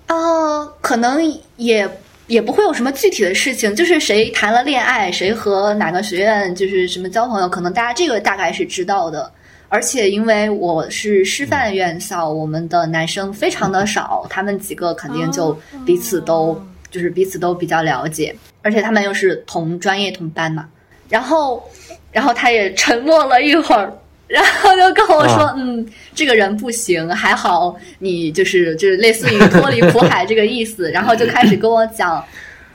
[0.07, 1.21] 呃，可能
[1.57, 1.89] 也
[2.27, 9.33] 也不会有什么具体的事情，就是谁谈了恋爱，谁和哪个学院就是什么交朋友，可能大家这个大概是知道的。
[9.73, 20.68] 而且因为我是师范院校，我们的男生非常的少，他们几个肯定就彼此都就是彼此都比较了解，而且他们又是同专业同班嘛。
[21.09, 21.66] 然后，
[22.11, 23.91] 然后他也沉默了一会儿，
[24.29, 30.91] 然后就跟我说：“啊嗯，这个人不行，还好你就是就是类似于脱离苦海这个意思。
[30.93, 32.23] ”然后就开始跟我讲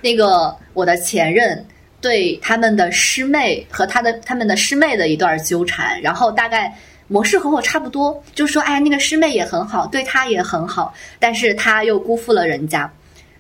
[0.02, 1.64] 那个我的前任
[2.02, 6.76] 对他们的师妹和他的他们的师妹的一段纠缠，然后大概
[7.08, 12.91] 模式和我差不多，就说哎那个师妹也很好，对他也很好，但是他又辜负了人家。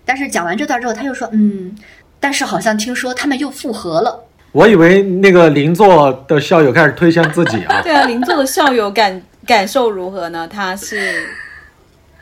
[0.05, 1.75] 但是讲完这段之后，他又说嗯，
[2.19, 4.23] 但是好像听说他们又复合了。
[4.53, 10.47] 我以为那个邻座的校友开始推荐自己啊， 对啊，邻座的校友感感受如何呢？
[10.47, 11.27] 他是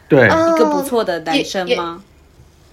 [0.09, 2.01] 对，嗯一个不错的男生吗？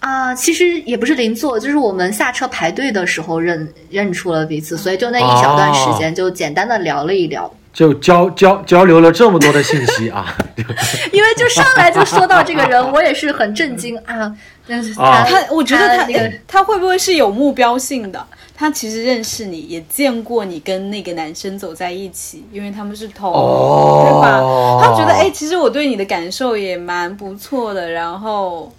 [0.01, 7.49] 啊、其实也不是邻座，就是我们下车排队的时候认认出了彼此，所以就那一小段时间就简单的聊了一聊。
[7.73, 10.37] 就交交交流了这么多的信息啊，
[11.11, 14.31] 因为就上来就说到这个人，我也是很震惊啊。
[14.67, 18.25] 但是他、啊他，我觉得他那个他会不会是有目标性的？
[18.55, 24.81] 他其实认识你，也见过你跟那个男生走在一起，因为他们是同，哦对吧？
[24.81, 28.73] 他觉得哎、其实我对你的感受也蛮不错的，然后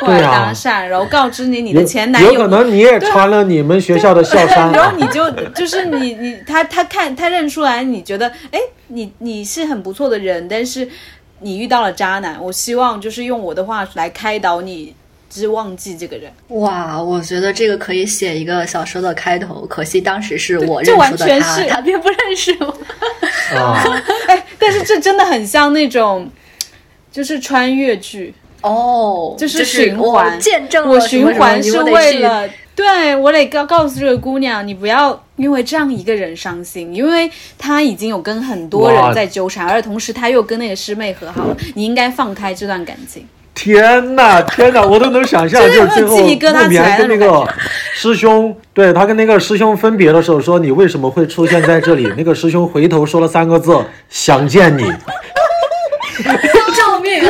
[0.00, 8.58] 过来搭讪，然后告知你你的前男友有可能你也穿了你们学校的校衫然后啊，你就就是你你他他看他认出来，你觉得哎，
[8.88, 10.88] 你你是很不错的人，但是
[11.42, 14.94] 你遇到了渣男，我希望就是用我的话来开导你，
[15.28, 16.32] 就是忘记这个人。
[16.48, 19.66] 哇，我觉得这个可以写一个小说的开头。
[19.66, 22.66] 可惜当时是我这认出的他，完全是他并不认识我。
[23.58, 23.82] 啊，
[24.28, 26.30] 哎，但是这真的很像那种，
[27.10, 32.48] 就是穿越剧，哦，就是循环我见证了我循环是为了。
[32.74, 43.26] 对我得告告诉这个姑娘，你不要因为这样一个人伤心，因为他已经有跟很多人在纠缠，而同时他又跟那个师妹和好了，你应该放开这段感情。
[43.54, 45.80] 天呐， 天呐，我都能想象，就是
[47.06, 47.46] 那个
[47.94, 52.10] 师兄，对他跟那个师兄分别的时候说你为什么会出现在这里？
[52.16, 53.76] 那个师兄回头说了三个字：
[54.08, 54.82] 想见你。
[56.22, 57.22] 救命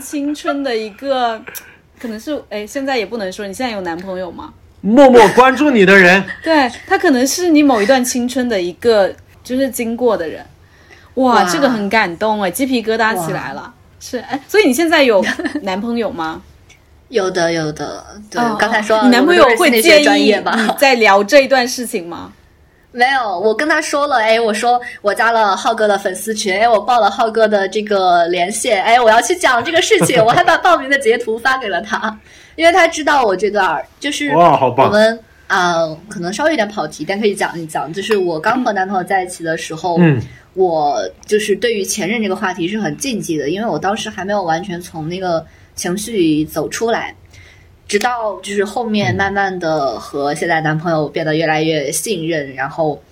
[0.00, 1.40] 青春的一个，
[1.98, 4.52] 可能是哎，现在也不能说你现在有男朋友吗？
[4.80, 10.44] 默默关注你的人， 对他可能是你某一段青春的一个就是经过的人，
[11.14, 13.74] 哇，哇这个很感动哎，鸡皮疙瘩起来了。
[14.00, 15.24] 是哎，所以你现在有
[15.62, 16.40] 男朋友吗？
[17.08, 20.32] 有的有的，对，哦刚才说你男朋友会介意？
[20.34, 22.32] 你在聊这一段事情吗？
[22.90, 32.18] 没有，我跟他说了，哎，我说我加了浩哥的粉丝群，哎，我报了浩哥的这个连线，哎，我要去讲这个事情，我还把报名的截图发给了他，
[32.56, 34.86] 因为他知道我这段儿就是哇好棒。
[34.86, 40.20] 我们啊、可能稍微有点跑题，但可以讲一讲，就是我刚和男朋友在一起的时候，嗯，
[40.52, 45.42] 我就是对于前任这个话题是很禁忌的，因为我当时还没有完全从那个
[45.74, 47.14] 情绪里走出来，
[47.88, 53.02] 直到就是后面慢慢的和现在男朋友变得越来越信任，然后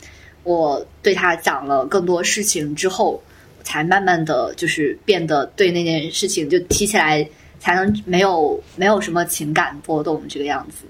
[0.44, 3.20] 我对他讲了更多事情之后，
[3.64, 7.26] 才慢慢的就是变得对那件事情就提起来
[7.58, 10.84] 才能没有没有什么情感波动这个样子，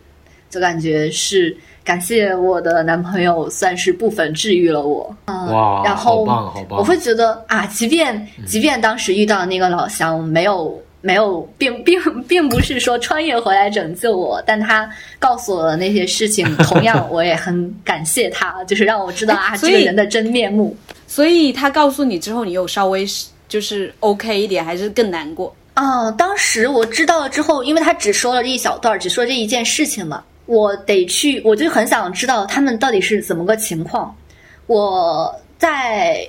[0.50, 5.16] 就感觉是感谢我的男朋友，算是部分治愈了我。
[5.26, 6.24] 嗯哇，然后！
[6.70, 10.76] 我会觉得啊，即便即便当时遇到那个老乡没有
[11.06, 14.90] 没有，并 并并不是说穿越回来拯救我，但他
[15.20, 20.76] 告诉我的那些事情， 同样我也很感谢他，就是让我知道啊，这个人的真面目。
[21.06, 23.06] 所以他告诉你之后，你有稍微
[23.48, 25.54] 就是 OK 一点，还是更难过？
[25.76, 34.12] 哦，当时我知道了之后，因为他只说了这一小段儿，只说这一件事情嘛，我得去，我就很想知道他们到底是怎么个情况。
[34.66, 36.26] 我在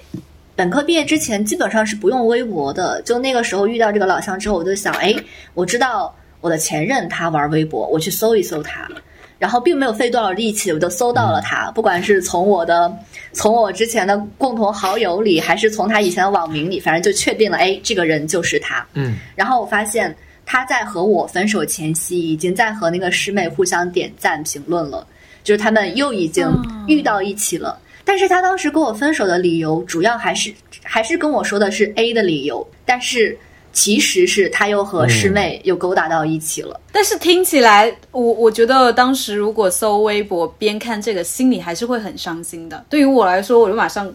[0.57, 5.15] 本科毕业之前基本上是不用微博的，就那个时候遇到这个老乡之后，我就想，哎，
[5.53, 8.89] 我知道我的前任他玩微博，我去搜一搜他。
[9.37, 11.69] 然后并没有费多少力气，我就搜到了他。
[11.69, 12.91] 不管是从我的，
[13.33, 18.83] 从我之前的共同好友里，还是从他以前的网名里，反正就确定了，哎，这个人就是他。
[18.95, 25.05] 嗯，然后我发现他在和我分手前夕，已经在和那个师妹互相点赞评论了，
[25.43, 26.51] 就是他们又已经
[26.87, 27.79] 遇到一起了。
[28.07, 33.37] 但是他当时跟我分手的理由，主要还是还是跟我说的是 A 的理由，但是
[33.73, 36.79] 其实是他又和师妹又勾搭到一起了。
[36.93, 42.85] 但是听起来，我我觉得当时如果搜微博边看这个，心里还是会很伤心的。
[42.89, 44.09] 对于我来说，我就马上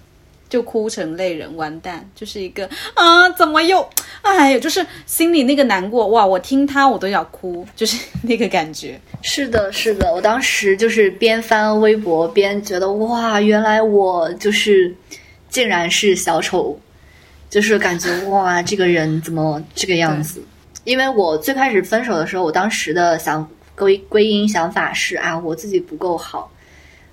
[0.53, 3.89] 就哭成泪人，完蛋，就是一个啊，怎么又，
[4.21, 6.27] 哎呦，就是心里那个难过哇！
[6.27, 9.01] 我听他我都要哭，就是那个感觉。
[9.23, 14.95] 是的，是的，我当时就是边翻微博边觉得哇，原来我就是
[15.49, 16.79] 竟然是小丑，
[17.49, 20.45] 就是感觉哇，这个人怎么这个样子？
[20.85, 26.53] 因为我最开始分手的时候，我当时的想归归因想法是啊，我自己不够好。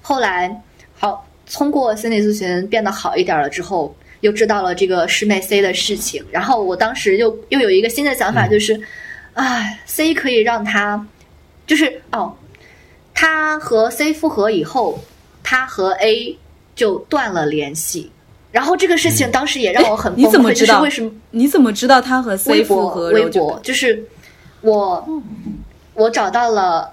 [0.01, 0.61] 后来
[0.93, 8.79] 好通过心理咨询变得好一点了之后，又知道了这个师妹 C 的事情，然后我当时又又有一个新的想法，就是，
[9.33, 11.05] 唉，C 可以让他，
[11.65, 12.33] 就是哦，
[13.13, 14.99] 他和 C 复合以后，
[15.43, 16.37] 他和 A
[16.75, 18.11] 就断了联系。
[18.51, 23.19] 然后这个事情当时也让我很崩溃，你怎么知道就是为什么你怎么知道他和 C 复合了？
[23.19, 24.03] 微博就是
[24.61, 25.07] 我
[25.93, 26.91] 我找到了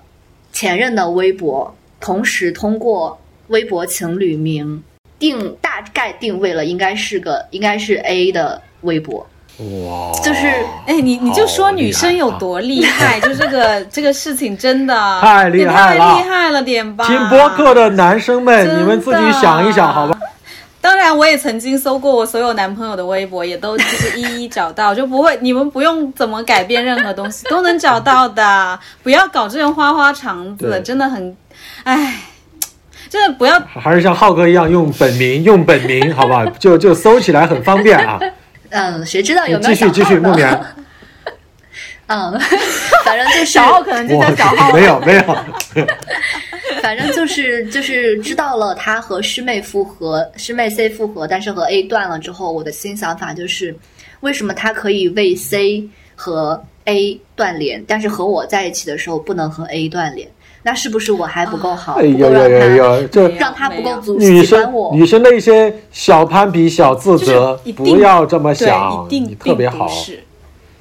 [0.52, 3.18] 前任的微博，同时通过
[3.48, 4.82] 微博情侣名
[5.18, 9.26] 定大概定位了，应该是个应该是 A 的微博，
[9.58, 10.46] 哇，就是
[10.86, 17.06] 哎，你你就说女生有多厉害， 就这个这个事情真的太厉害了太厉害了点吧？
[17.06, 20.18] 听播客的男生们，你们自己想一想，好吧？
[20.78, 28.78] 当然，我也曾经搜过我所有男朋友的微博，也都就是一一找到， 就不会，你们不用怎么改变任何东西，都能找到的。
[29.02, 31.36] 不要搞这种花花肠子，真的很，
[31.82, 32.20] 唉，
[33.08, 33.58] 真的不要。
[33.60, 36.44] 还是像浩哥一样用本名，用本名，好吧？
[36.58, 38.18] 就就搜起来很方便啊。
[38.70, 40.48] 嗯，谁知道有没有继续继续，木棉，
[42.08, 42.38] 嗯，
[43.04, 45.22] 反正就是小号可能就我叫小号，没有没有，
[46.82, 53.74] 反正就是就是知道了他和师妹复合，师妹 C 复合，但是和 A 断了之后，我的新想法就是，
[54.20, 60.28] 为什么他可以为 C 和 A 断联，但是和我在一起的时候不能和 A 断联？
[60.66, 64.92] 那是不是我还不够好，哎呦呦呦呦，这让他不够足女生喜欢我？
[64.92, 69.92] 女生的一些小攀比、小自责不要这么，想一，定特别好并不。
[69.94, 70.24] 是，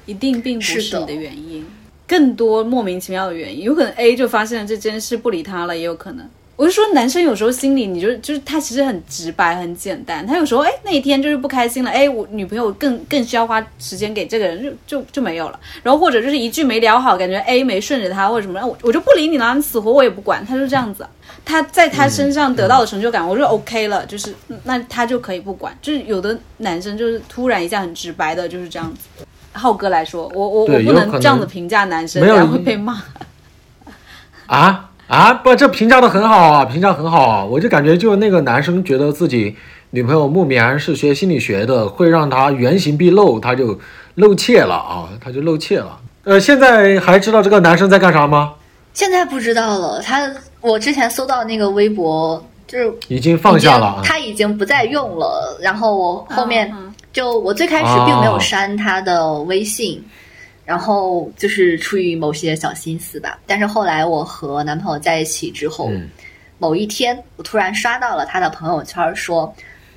[0.06, 1.64] 一定并不是的是你的原因，
[2.04, 6.28] 更多莫名其妙的原因，有可能 A 就发现了这件事不理他了，也有可能。
[6.56, 10.26] 我就说，男生有时候心里，你就就是他其实很直白、很简单。
[10.26, 15.60] 他有时候哎那一天就是不开心了，哎我女朋友更更需要花时间给这个人，就就就没有了。
[15.82, 21.06] 然后或者就是一句没聊好，感觉 A 没顺着他或者什么，我我就不理你了，你死活我也不管，他就这样子。
[21.44, 25.76] 他在他身上得到的成就感，我就 OK 了，就是嗯那他就可以不管。
[25.82, 29.24] 就是有的男生就是突然一下很直白的，就是这样子。
[29.52, 33.02] 浩哥来说，我我我不能能这样子评价男生，不然后会被骂。
[34.46, 35.32] 啊啊！
[35.34, 37.44] 不，这评价的很好啊，评价很好啊。
[37.44, 39.54] 我就感觉，就那个男生觉得自己
[39.90, 43.78] 女朋友木棉是学心理学的，会让他原形毕露，他就
[44.16, 45.98] 露怯了啊，他就露怯了。
[46.24, 48.54] 呃，现在还知道这个男生在干啥吗？
[48.94, 50.00] 现在不知道了。
[50.00, 50.28] 他
[50.60, 55.56] 我之前搜到那个微博，就是已经放下了他已经不再用了。
[55.60, 60.02] 然后我后面嗯就我最开始并没有哦删他的微信，
[60.66, 63.38] 然后就是出于某些小心思吧。
[63.46, 66.10] 但是后来我和男朋友在一起之后，嗯
[66.58, 69.54] 某一天我突然刷到了他的朋友圈说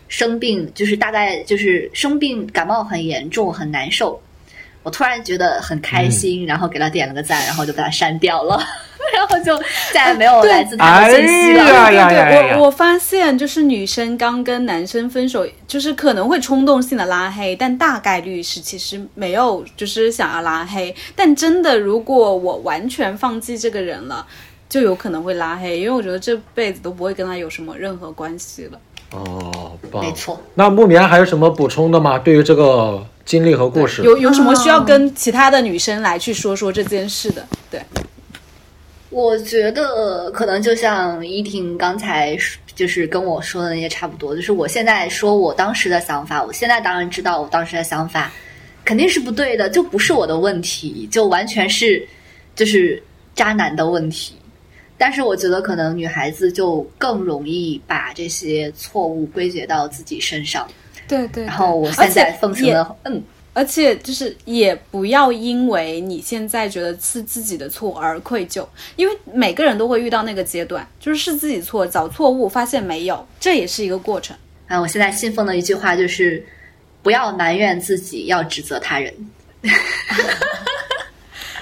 [0.09, 4.21] 生病，就是大概就是生病感冒很严重，很难受。
[4.83, 8.61] 我突然觉得很开嗯心，然后给他点了个赞，然后就把他删掉了，
[9.15, 9.57] 然后就
[9.93, 11.63] 再也没有来自他的信息了。
[11.63, 20.95] 哎呀呀对呀呀我我发现就是女生刚跟男生分手，就是可能会冲动性的拉黑，但大概率是其实没有就是想要拉黑。
[21.15, 24.25] 但真的，如果我完全放弃这个人了，
[24.67, 28.79] 就有可能会拉黑，因为我觉得这辈子都不会跟他有什么任何关系了。
[29.11, 30.11] 哦，棒没。
[30.13, 32.19] 错，那木棉还有什么补充的吗？
[32.19, 34.03] 对于这个经历和故事？
[34.03, 37.43] 有有什么需要跟其他的女生来去说说这件事的？
[37.71, 37.81] 对，
[39.09, 48.31] 我觉得可能就像依婷刚才说就是跟我说的那些差不多，就是我现在说我当时的想法，我现在当然知道我当时的想法
[48.85, 52.07] 肯定是不对的，就不是我的问题，就完全是
[52.55, 53.01] 就是
[53.35, 54.35] 渣男的问题。
[54.97, 60.67] 但是我觉得可能女孩子就更容易把这些错误归结到自己身上。
[61.07, 63.21] 对对然后我现在奉行了，嗯，
[63.53, 74.35] 而且就是也不要因为你现在觉得是自己的错而愧疚，因为每个人都会遇到那个阶段，就是是自己错，找错误，发现没有，这也是一个过程。
[74.67, 76.45] 啊，我现在信奉的一句话就是：
[77.01, 79.13] 不要埋怨自己，要指责他人。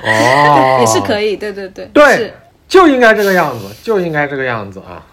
[0.03, 2.33] 哦， 也是可以，对对对，对，
[2.67, 5.03] 就应该这个样子，就应该这个样子啊。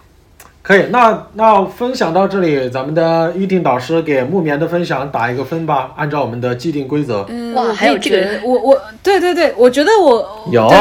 [0.67, 7.27] 可以，那那分享到这里，咱们的预定导师给木棉的分享打一个分吧，按照我们的既定规则。
[7.29, 10.73] 嗯，哇还有这个可以觉得我我对对对，我觉得我有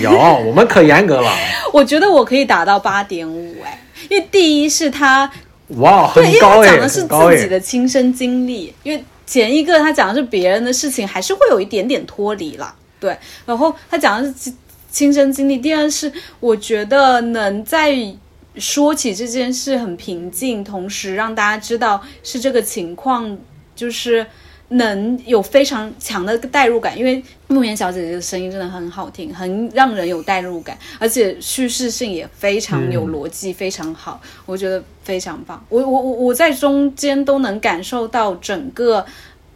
[0.00, 0.12] 有，
[0.46, 1.28] 我们可严格了。
[1.74, 5.28] 我觉得我可以打到八点五，哎，因为第一是他
[5.78, 12.72] 哇，很对，因为高哎，他讲的是自己的亲身经历，因为前一个他讲的是别人的事情，还是会有一点点脱离了。
[13.00, 14.56] 对，然后他讲的是亲
[14.88, 15.58] 亲身经历。
[15.58, 17.92] 第二是我觉得能在
[18.56, 23.38] 说起这件事很平静，同时让大家知道是这个情况，
[23.74, 24.26] 就是
[24.68, 35.62] 能有非常强的代入感，因为木棉小姐姐的声音真的很好听，很让人有代入感，而且叙事性也非常有逻辑，非常好，我觉得非常棒。
[35.68, 39.04] 我我我我在中间都能感受到整个，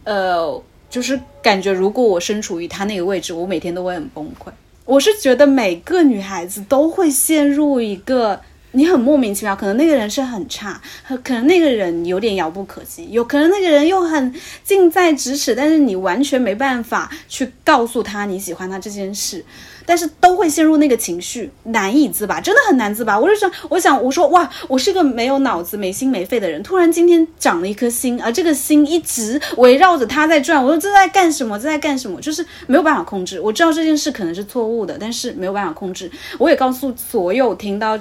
[0.03, 4.51] 呃，就是感觉如果我身处于她那个位置，我每天都会很崩溃。
[4.85, 8.39] 我是觉得每个女孩子都会陷入一个
[8.77, 10.79] 你很莫名其妙，可能那个人是很差，
[11.23, 14.31] 可能那个人有点遥不可及，有可能那个人又很
[14.63, 19.43] 近在咫尺，但是你完全没办法去告诉他你喜欢他这件事。
[19.83, 23.17] 但是都会陷入那个情绪，难以自拔，真的很难自拔。
[23.17, 30.61] 我就想，我想，我说哇，我是个没有脑子、没心没肺的人，突然今天长了一颗心，而这个心一直围绕着他在转。
[30.61, 31.57] 我说这在干什么？
[31.57, 32.19] 这在干什么？
[32.19, 33.39] 就是没有办法控制。
[33.39, 36.11] 我知道这件事可能是错误的，但是没有办法控制。
[36.37, 37.97] 我也告诉所有听到。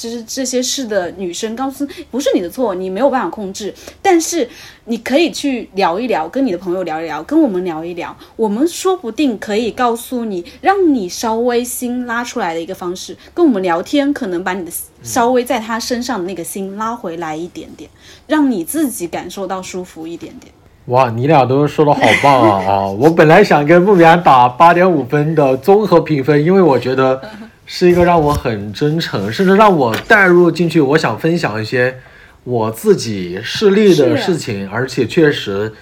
[0.00, 4.48] 就是这些事的女生告诉不是你的错，你没有办法控制，但是
[4.86, 14.72] 你可以去聊一聊，跟你的朋友聊一聊，跟我们聊一聊，我们说不定可以告诉你，让你稍微心拉出来的一个方式，跟我们聊天，可能把你的
[15.02, 17.90] 稍微在他身上的那个心拉回来一点点，
[18.26, 20.50] 让你自己感受到舒服一点点。
[20.86, 22.86] 哇，你俩都说的好棒啊啊！
[22.88, 27.20] 我本来想跟木棉打八点五分的综合评分，因为我觉得
[27.72, 30.80] 是一个让我很真诚，甚至让我带入进去。
[30.80, 31.96] 我想分享一些
[32.42, 35.72] 我自己事例的事情，而且确实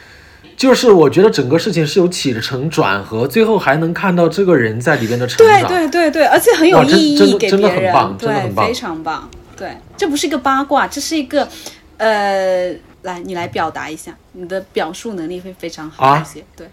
[0.54, 5.68] 就是我觉得整个事情是有起承转合，最后还能看到这个人在里边的成对长。
[5.70, 9.30] 对对对，而且很有意真的真的义给别人，很棒真的很，棒非常棒。
[9.56, 11.48] 对，这不是一个八卦，这是一个
[11.96, 12.70] 呃，
[13.00, 16.44] 来你来表达一下，你的表述能力会非常好啊一些。
[16.54, 16.68] 对，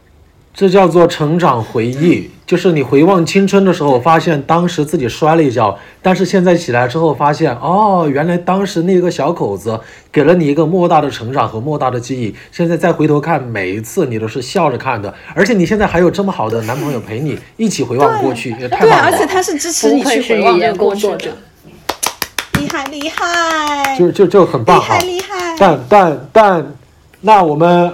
[0.55, 9.77] 这叫做成长回忆，就是你回望青春的时候，发现当时自己摔了一跤，但是现在起来之后发现，哦，原来当时那个小口子
[10.13, 12.33] 给了你一个莫大的成长和莫大的记忆。
[12.53, 19.11] 现在再回头看，每一次你都是笑着看的，而且你现在还有这么好的男朋友陪你一起回望过去，也 太对，棒了。
[19.11, 21.37] 而且他是支持你去回望过去工作者的。
[22.61, 25.01] 厉害厉害，就就就很棒啊厉害！
[25.01, 25.55] 厉害。
[25.59, 26.73] 但但但，
[27.19, 27.91] 那我们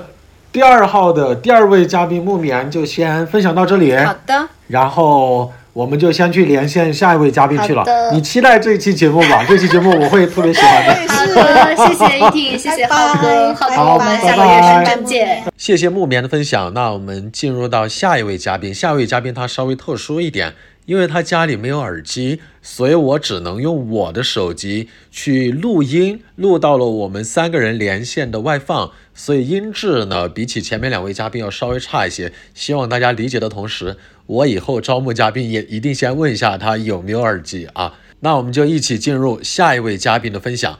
[0.51, 3.95] 第二号的第二位嘉宾木棉就先分享到这里。
[3.95, 7.85] 好的，然后我们就先去连线下一位嘉宾去了。
[8.11, 9.43] 你期待这期节目吧？
[9.47, 10.93] 这期节目我会特别喜欢的。
[11.07, 15.43] 好的，谢谢一婷，谢谢浩哥，浩哥，好我们下个拜拜月深圳见。
[15.55, 16.73] 谢谢木棉的分享。
[16.73, 20.53] 那我们进入到下一位嘉宾，下一位嘉宾他稍微特殊一点，
[20.85, 32.33] 因为他家里没有耳机，所以我只能用我的手机去录音，录到了我们三个人连线的外放，所以音质呢比起前面两位嘉宾要稍微差一些。
[32.53, 37.93] 希望大家理解的同时，我以后招募嘉宾也一定先问一下他有没有耳机啊。
[38.21, 40.79] 那我们就一起进入下一位嘉宾的分享。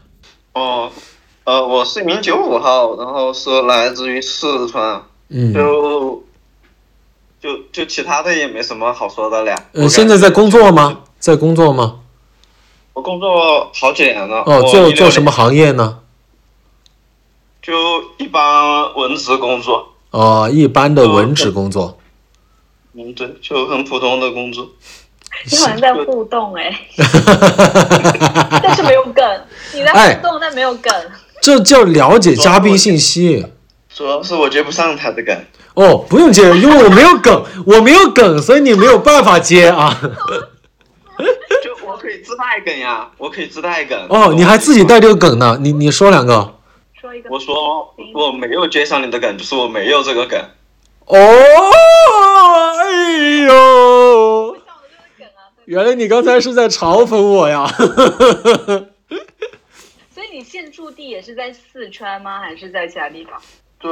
[0.54, 0.92] 哦，
[1.44, 6.24] 呃，我是一名九五后，然后是来自于四川，嗯，就
[7.42, 9.56] 就就其他的也没什么好说的了。
[9.74, 11.04] 呃，现在在工作吗？？
[11.20, 12.00] 在工作吗？
[12.94, 14.44] 我工作好几年了。
[14.46, 16.00] 哦，做做什么行业呢？
[17.62, 17.74] 就
[18.18, 21.98] 一般文职工作，哦，一般的文职工作。
[22.94, 24.68] 嗯，对，就很普通的工作。
[25.50, 26.78] 你好像在互动哎、
[28.62, 29.24] 但是没有梗。
[29.74, 30.94] 你在哎互动，但没有梗。
[31.42, 33.46] 这叫了解嘉宾信息。
[33.94, 35.46] 主要是我接不上他的梗。
[35.76, 39.98] 哦，不用接，因为我没有梗， 我没有梗，所以你没有办法接啊。
[41.64, 43.98] 就我可以自带梗呀，我可以自带梗。
[44.10, 45.58] 哦，你还自己带这个梗呢？
[45.62, 46.56] 你你说两个。
[47.12, 50.40] 说一个，我说我没有接上你的梗，就是我没有这个梗。
[51.06, 51.18] 哦，
[52.80, 54.58] 哎呦，
[55.66, 57.68] 原来你刚才是在嘲讽我呀。
[60.14, 62.40] 所以你现住地也是在四川吗？
[62.40, 63.34] 还是在其他地方？
[63.80, 63.92] 对，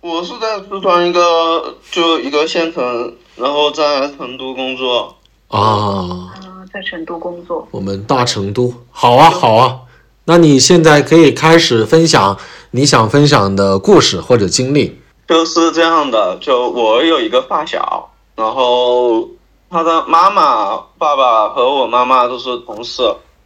[0.00, 5.14] 我是在四川一个就一个县城，然后在成都工作。
[5.48, 7.68] 啊，啊，在成都工作。
[7.70, 9.80] 我们大成都，好啊好啊。
[10.26, 12.38] 那你现在可以开始分享
[12.70, 15.00] 你想分享的故事或者经历。
[15.26, 19.28] 就是这样的，就我有一个发小，然后
[19.70, 23.02] 他的妈妈、爸爸和我妈妈都是同事，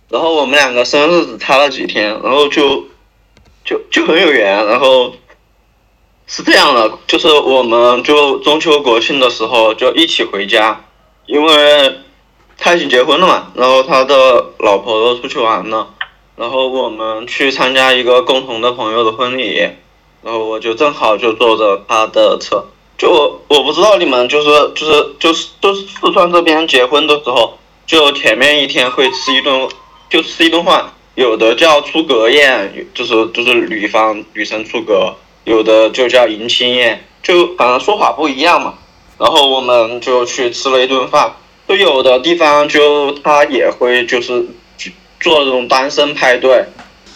[0.08, 2.84] 然后我们两个生日只差了几天，然后就
[3.64, 5.12] 就就很有缘，然后
[6.26, 10.84] 是这样的，就是我们就中秋国庆的时候就一起回家，
[11.26, 11.98] 因为
[12.56, 15.88] 他已经结婚了嘛，然后他的老婆都出去玩了，
[16.38, 19.58] 然后我们去参加一个共同的朋友的婚礼，
[20.22, 22.64] 然后我就正好就坐着他的车。
[22.96, 29.68] 就我我不知道你们就是就是就是就是四川这边结婚的时候，就前面一天会吃一顿
[30.08, 35.14] 就吃一顿饭，有的叫出阁宴，就是就是女方女生出阁，
[35.44, 38.74] 有的就叫迎亲宴，就反正说法不一样嘛。
[39.18, 41.34] 然后我们就去吃了一顿饭，
[41.66, 44.46] 就有的地方就他也会就是
[45.20, 46.64] 做这种单身派对，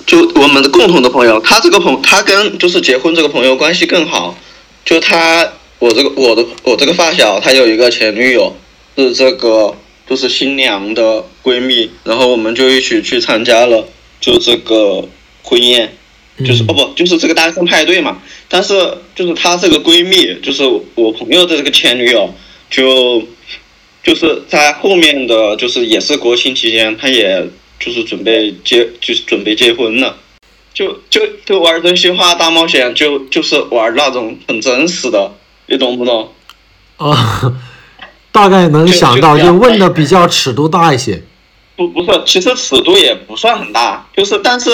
[0.07, 4.37] 就我们的共同的朋友，他这个朋他跟就是结婚这个朋友关系更好，
[4.85, 8.55] 就他我这个我的我这个发小，他有一个前女友
[8.97, 9.77] 是这个
[10.09, 13.89] 就是新娘的闺蜜，然后我们就一起去参加了
[14.21, 15.05] 就这个
[15.43, 15.97] 婚宴，
[16.45, 22.33] 就是、嗯哦不就是这个单身派对嘛，但是就是她这个闺蜜，就是我朋友的这个前女友，
[22.71, 23.23] 就
[24.03, 27.45] 就是在后面的就是也是国庆期间，她也
[27.85, 30.17] 就是准备结就是准备结婚了，
[30.73, 35.33] 就就就玩真心话大冒险，就就是玩那种很真实的，
[35.67, 36.31] 你懂不懂？
[36.99, 37.53] 啊，
[38.31, 41.21] 大概能想到，就问的比较尺度大一些。
[41.75, 44.71] 不不是，其实尺度也不算很大，就是但是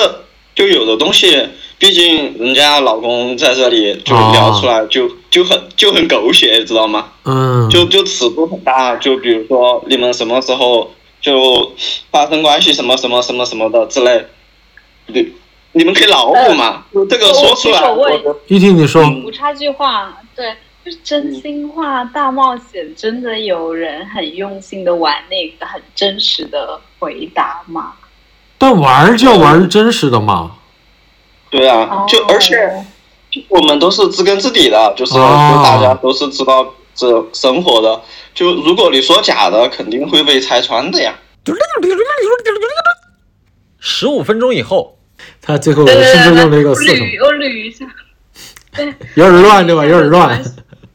[0.55, 1.49] 就有的东西，
[1.79, 7.07] 毕竟人家老公在这里就聊出来就、就很就很狗血，知道吗？
[7.25, 11.73] 嗯，就就尺度很大，就比如说你们什么时候就
[12.11, 14.27] 发生关系什么什么什么什么的之类，
[15.07, 15.33] 你
[15.73, 17.81] 你们可以脑补嘛，就这个说出来，
[18.47, 27.95] 一听你说，我插句话，对，就是真心话大冒险，真的有人很用心的玩那个很真实的回答吗？
[28.59, 30.57] 但玩儿就玩真实的嘛。
[31.51, 32.57] 对啊，就而且。
[32.57, 32.85] 哦
[33.51, 38.01] 我们都是知根知底的，就是、大家都是知道这生活的。
[38.39, 41.13] 就如果你说假的，肯定会被拆穿的呀。
[43.81, 44.97] 十五分钟以后，
[45.43, 47.05] 他最后是不是用了一个四重？
[47.05, 47.85] 捋我捋一下，
[49.17, 49.85] 有点乱对吧？
[49.85, 50.41] 有点乱。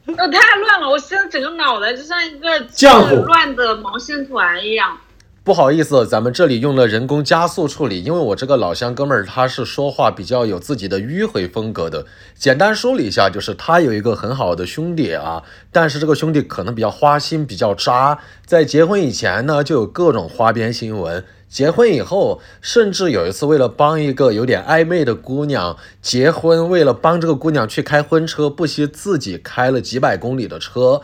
[0.06, 0.88] 那， 太乱了！
[0.88, 4.98] 我现在整个脑袋就像一个浆糊乱的毛线团一样。
[5.44, 12.06] 不好意思，咱们这里用了人工加速处理，因为我这个老乡哥们儿他是说话比较有自己的迂回风格的。
[12.34, 21.22] 简单梳理一下，就是他有一个很好的兄弟啊，但是这个兄弟可能比较花心，比较渣，在结婚以前呢就有各种花边新闻。
[21.50, 31.02] 结婚以后，甚至有一次为了帮一个有点暧昧的姑娘结婚，为了帮这个姑娘去开婚车，不惜自己开了几百公里的车，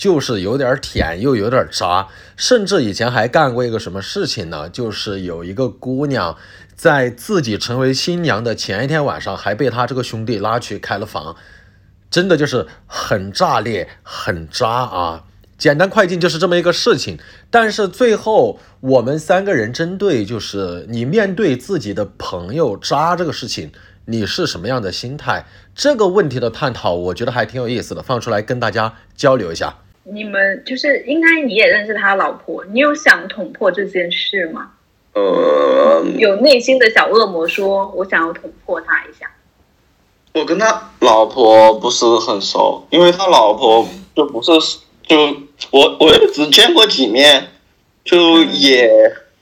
[0.00, 4.66] 就是有点舔又有点渣，甚至以前还干过一个什么事情呢？
[4.66, 6.38] 就是有一个姑娘
[6.74, 11.36] 在自己成为新娘的前一天晚上，还被他这个兄弟拉去开了房，
[12.10, 15.24] 真的就是很炸裂、很渣啊！
[15.58, 17.18] 简单快进就是这么一个事情，
[17.50, 23.70] 但是最后我们三个人针对就是你面对自己的朋友渣这个事情，
[24.06, 25.44] 你是什么样的心态？
[25.74, 29.76] 这个问题的探讨，我觉得还挺有意思的，放出来跟大家交流一下。
[30.04, 34.70] 你们就是应该你也认识他老婆，你有想捅破这件事吗？
[35.12, 39.30] 呃，有内心的小恶魔说：“我想要捅破他一下。
[40.32, 44.52] 我跟他老婆不是很熟，因为他老婆就不是
[45.02, 45.16] 就
[45.72, 47.48] 我我也只见过几面，
[48.04, 48.88] 就也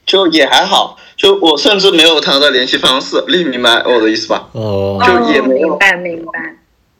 [0.06, 4.48] 就也还好，就我甚至没有他的联系方式，你明白我的意思吧？
[4.52, 6.57] 哦就也没有明白明白。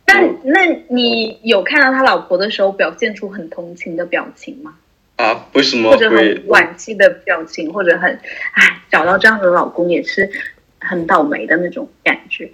[0.09, 4.74] 但那你有看到他老婆的时候表现出很同情的表情吗？
[5.16, 6.42] 啊，为什么或者很会？
[6.48, 8.18] 惋惜的表情，或者很
[8.52, 10.30] 唉，找到这样的老公也是
[10.78, 12.50] 很倒霉的那种感觉。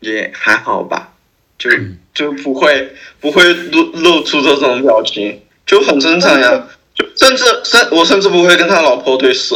[0.00, 1.12] 也还好吧，
[1.58, 1.70] 就
[2.14, 6.68] 就不会不会露露出这种表情，就很正常呀。
[6.94, 9.54] 就甚至甚我甚至不会跟他老婆对视，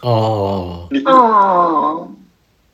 [0.00, 2.10] 哦，你哦，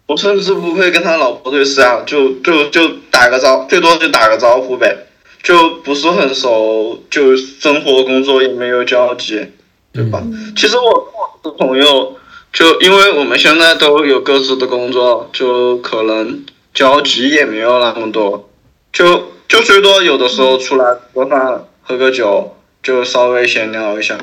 [0.07, 5.07] 我甚至不会跟他老婆对视啊，就就就打个招，最多就打个招呼呗，
[5.43, 9.47] 就不是很熟，就生活工作也没有交集，
[9.93, 10.23] 对吧？
[10.55, 12.17] 其实我跟我的朋友，
[12.53, 16.45] 就因为我们现在都有各自的工作，就可能
[16.75, 18.51] 交集也没有那么多，
[18.93, 24.19] 就就最多有的时候出来吃个饭、喝个酒，就稍微闲聊一下，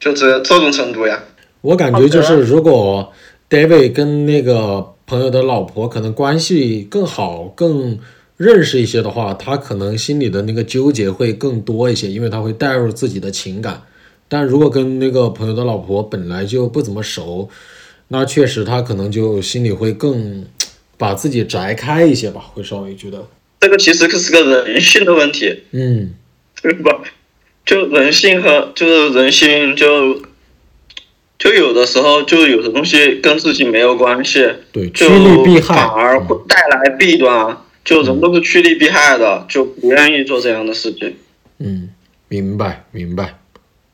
[0.00, 1.20] 就这这种程度呀。
[1.62, 3.12] 我感觉就是如果
[3.50, 7.98] David 跟那个朋友的老婆可能关系更好、更
[8.36, 13.82] 认识一些的话，他可能心里的那个纠结会更多一些，因为他会带入自己的情感。
[14.28, 17.50] 但如果跟那个朋友的老婆本来就不怎么熟，
[18.08, 20.44] 那确实他可能就心里会更
[20.96, 23.26] 把自己摘开一些吧，会稍微觉得，
[23.58, 26.14] 这个其实是个人性的问题，嗯
[26.62, 27.02] 对吧？
[27.66, 30.22] 就人性和就是人性就
[31.40, 37.56] 就有的时候就有的东西跟自己没有关系，对，趋就利避害，反而会带来弊端。
[37.82, 41.16] 就人都是趋利避害的，就不愿意做这样的事情。
[41.58, 41.88] 嗯，
[42.28, 43.38] 明白明白。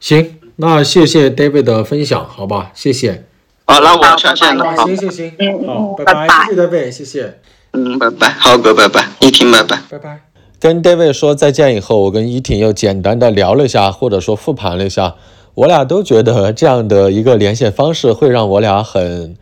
[0.00, 3.24] 行，那谢谢 David 的分享，好吧，谢谢。
[3.64, 4.76] 好，那我好下线了。
[4.76, 7.38] 行，行行，嗯好，拜嗯拜拜谢谢 David，谢谢。
[7.74, 9.78] 嗯，拜拜，浩哥，拜拜，一婷，拜拜。
[9.88, 10.20] 拜拜。
[10.58, 15.14] 跟 David 说再见以后，我跟依婷又简单的聊了一下，或者说复盘了一下，
[15.56, 19.34] 我俩都觉得这样的一个连线方式会让我俩很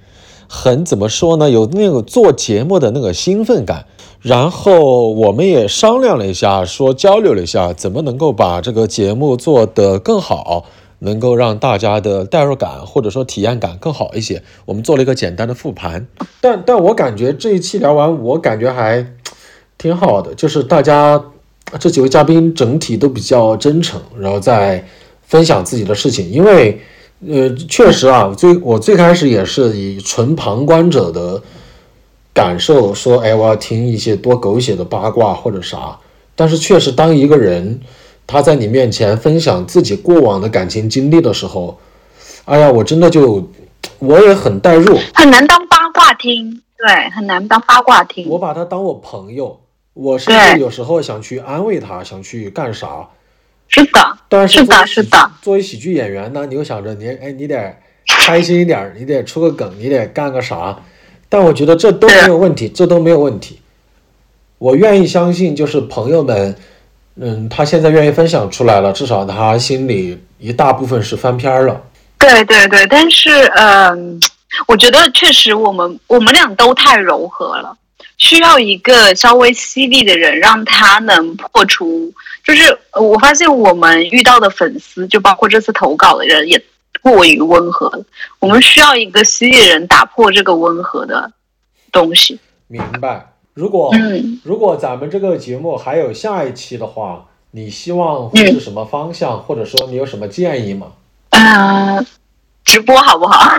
[0.49, 1.51] 很怎么说呢？
[1.51, 3.87] 有那个做节目的那个兴奋感。
[4.23, 10.65] 然后我们也商量了一下，说交流了一下，怎么能够把这个节目做得更好，
[11.01, 14.43] 能够让大家的代入感或者说体验感更好一些。
[14.67, 16.07] 我们做了一个简单的复盘，
[16.41, 19.05] 但但我感觉这一期聊完，我感觉还
[19.77, 21.23] 挺好的，就是大家
[21.81, 24.87] 这几位嘉宾整体都比较真诚，然后在
[25.35, 26.31] 分享自己的事情。
[26.31, 26.81] 因为
[27.27, 31.43] 呃，确实啊，最我最开始也是以纯旁观者的
[32.33, 35.99] 感受说，哎，我要听一些多狗血的八卦或者啥。
[36.37, 37.81] 但是确实，当一个人
[38.29, 41.77] 他在你面前分享自己过往的感情经历的时候，
[42.45, 43.51] 哎呀，我真的就
[43.99, 48.29] 我也很代入，很难当八卦听，对，很难当八卦听。
[48.29, 49.59] 我把他当我朋友，
[49.95, 53.09] 我甚至有时候想去安慰他，想去干啥。
[53.69, 60.77] 是的，但是是的是的作为喜剧演员呢，你又想着你哎，你得开心一点儿，你得出个梗，你得干个啥。
[61.29, 63.61] 但我觉得这都没有问题，这都没有问题。
[64.59, 66.57] 我愿意相信，就是朋友们，
[67.17, 71.83] 嗯，他现在愿意分享出来了，至少他心里一大部分是翻篇儿了。
[72.19, 74.21] 对对对，但是嗯、
[74.69, 77.77] 我觉得确实我们我们俩都太柔和了，
[78.19, 82.13] 需要一个稍微犀利的人，让他能破除。
[82.45, 86.63] 就是呃我发现我们遇到的粉丝，就包括这次投稿的人，也
[87.01, 88.05] 过于温和了。
[88.39, 91.33] 我们需要一个犀利的人打破这个温和的
[91.91, 92.39] 东西。
[92.67, 93.33] 明白？
[93.55, 100.93] 如果、嗯如果咱们这个节目还有下一期的话，你希望会是什么方向，或者说你有什么建议吗？
[101.31, 102.05] 呃，
[102.65, 103.57] 直播好不好？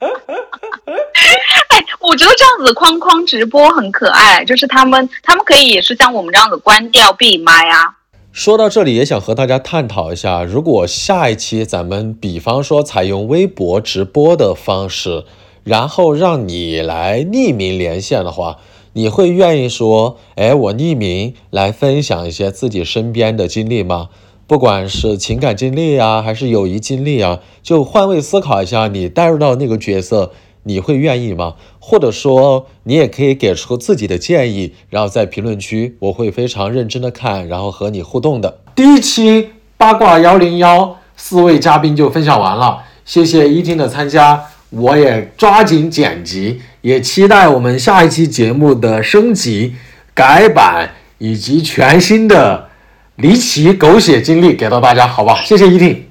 [0.00, 7.94] 哎，我觉得这样子框框直播很可爱，就是他们他们可以也是像我们这样子关掉闭麦啊。
[8.32, 15.24] 说到这里，也想和大家探讨一下，如果下一期咱们比方说采用微博直播的方式，
[15.64, 18.58] 然后让你来匿名连线的话，
[18.92, 24.08] 你会愿意说，哎，我匿名来分享一些自己身边的经历吗？
[24.46, 30.32] 不管是情感经历啊，还是友谊经历啊，就换位思考一下，你带入到那个角色，
[30.68, 31.54] 你会愿意吗？
[31.80, 38.60] 或者说，你也可以给出自己的建议，然后在评论区，我会非常认真的看，然后和你互动的。
[38.74, 39.48] 第一期
[39.78, 49.74] 八卦幺零幺，四位嘉宾就分享完了，谢谢一听的参加，我也抓紧剪辑，也期待我们下一期节目的升级、
[50.12, 52.68] 改版以及全新的
[53.16, 55.40] 离奇狗血经历给到大家，好吧？
[55.42, 56.04] 谢谢一听。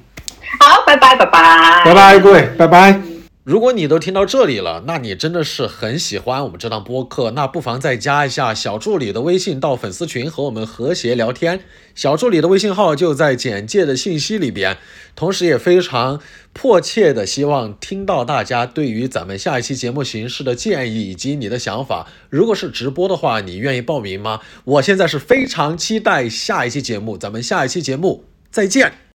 [0.59, 3.06] 好，拜拜拜拜拜拜，各位，拜拜。
[3.47, 11.61] 如果你都听到这里了，那你真的是很喜欢我们这档播客，那不妨再加一下小助理的微信到粉丝群和我们和谐聊天。
[11.95, 14.75] 小助理的微信号就在简介的信息里边，
[15.15, 16.19] 同时也非常
[16.51, 22.05] 迫切的希望听到大家对于咱们下一期节目形式的建议以及你的想法。
[22.29, 24.41] 如果是直播的话，你愿意报名吗？
[24.65, 29.06] 我现在是非常期待下一期节目，咱们下一期节目再见。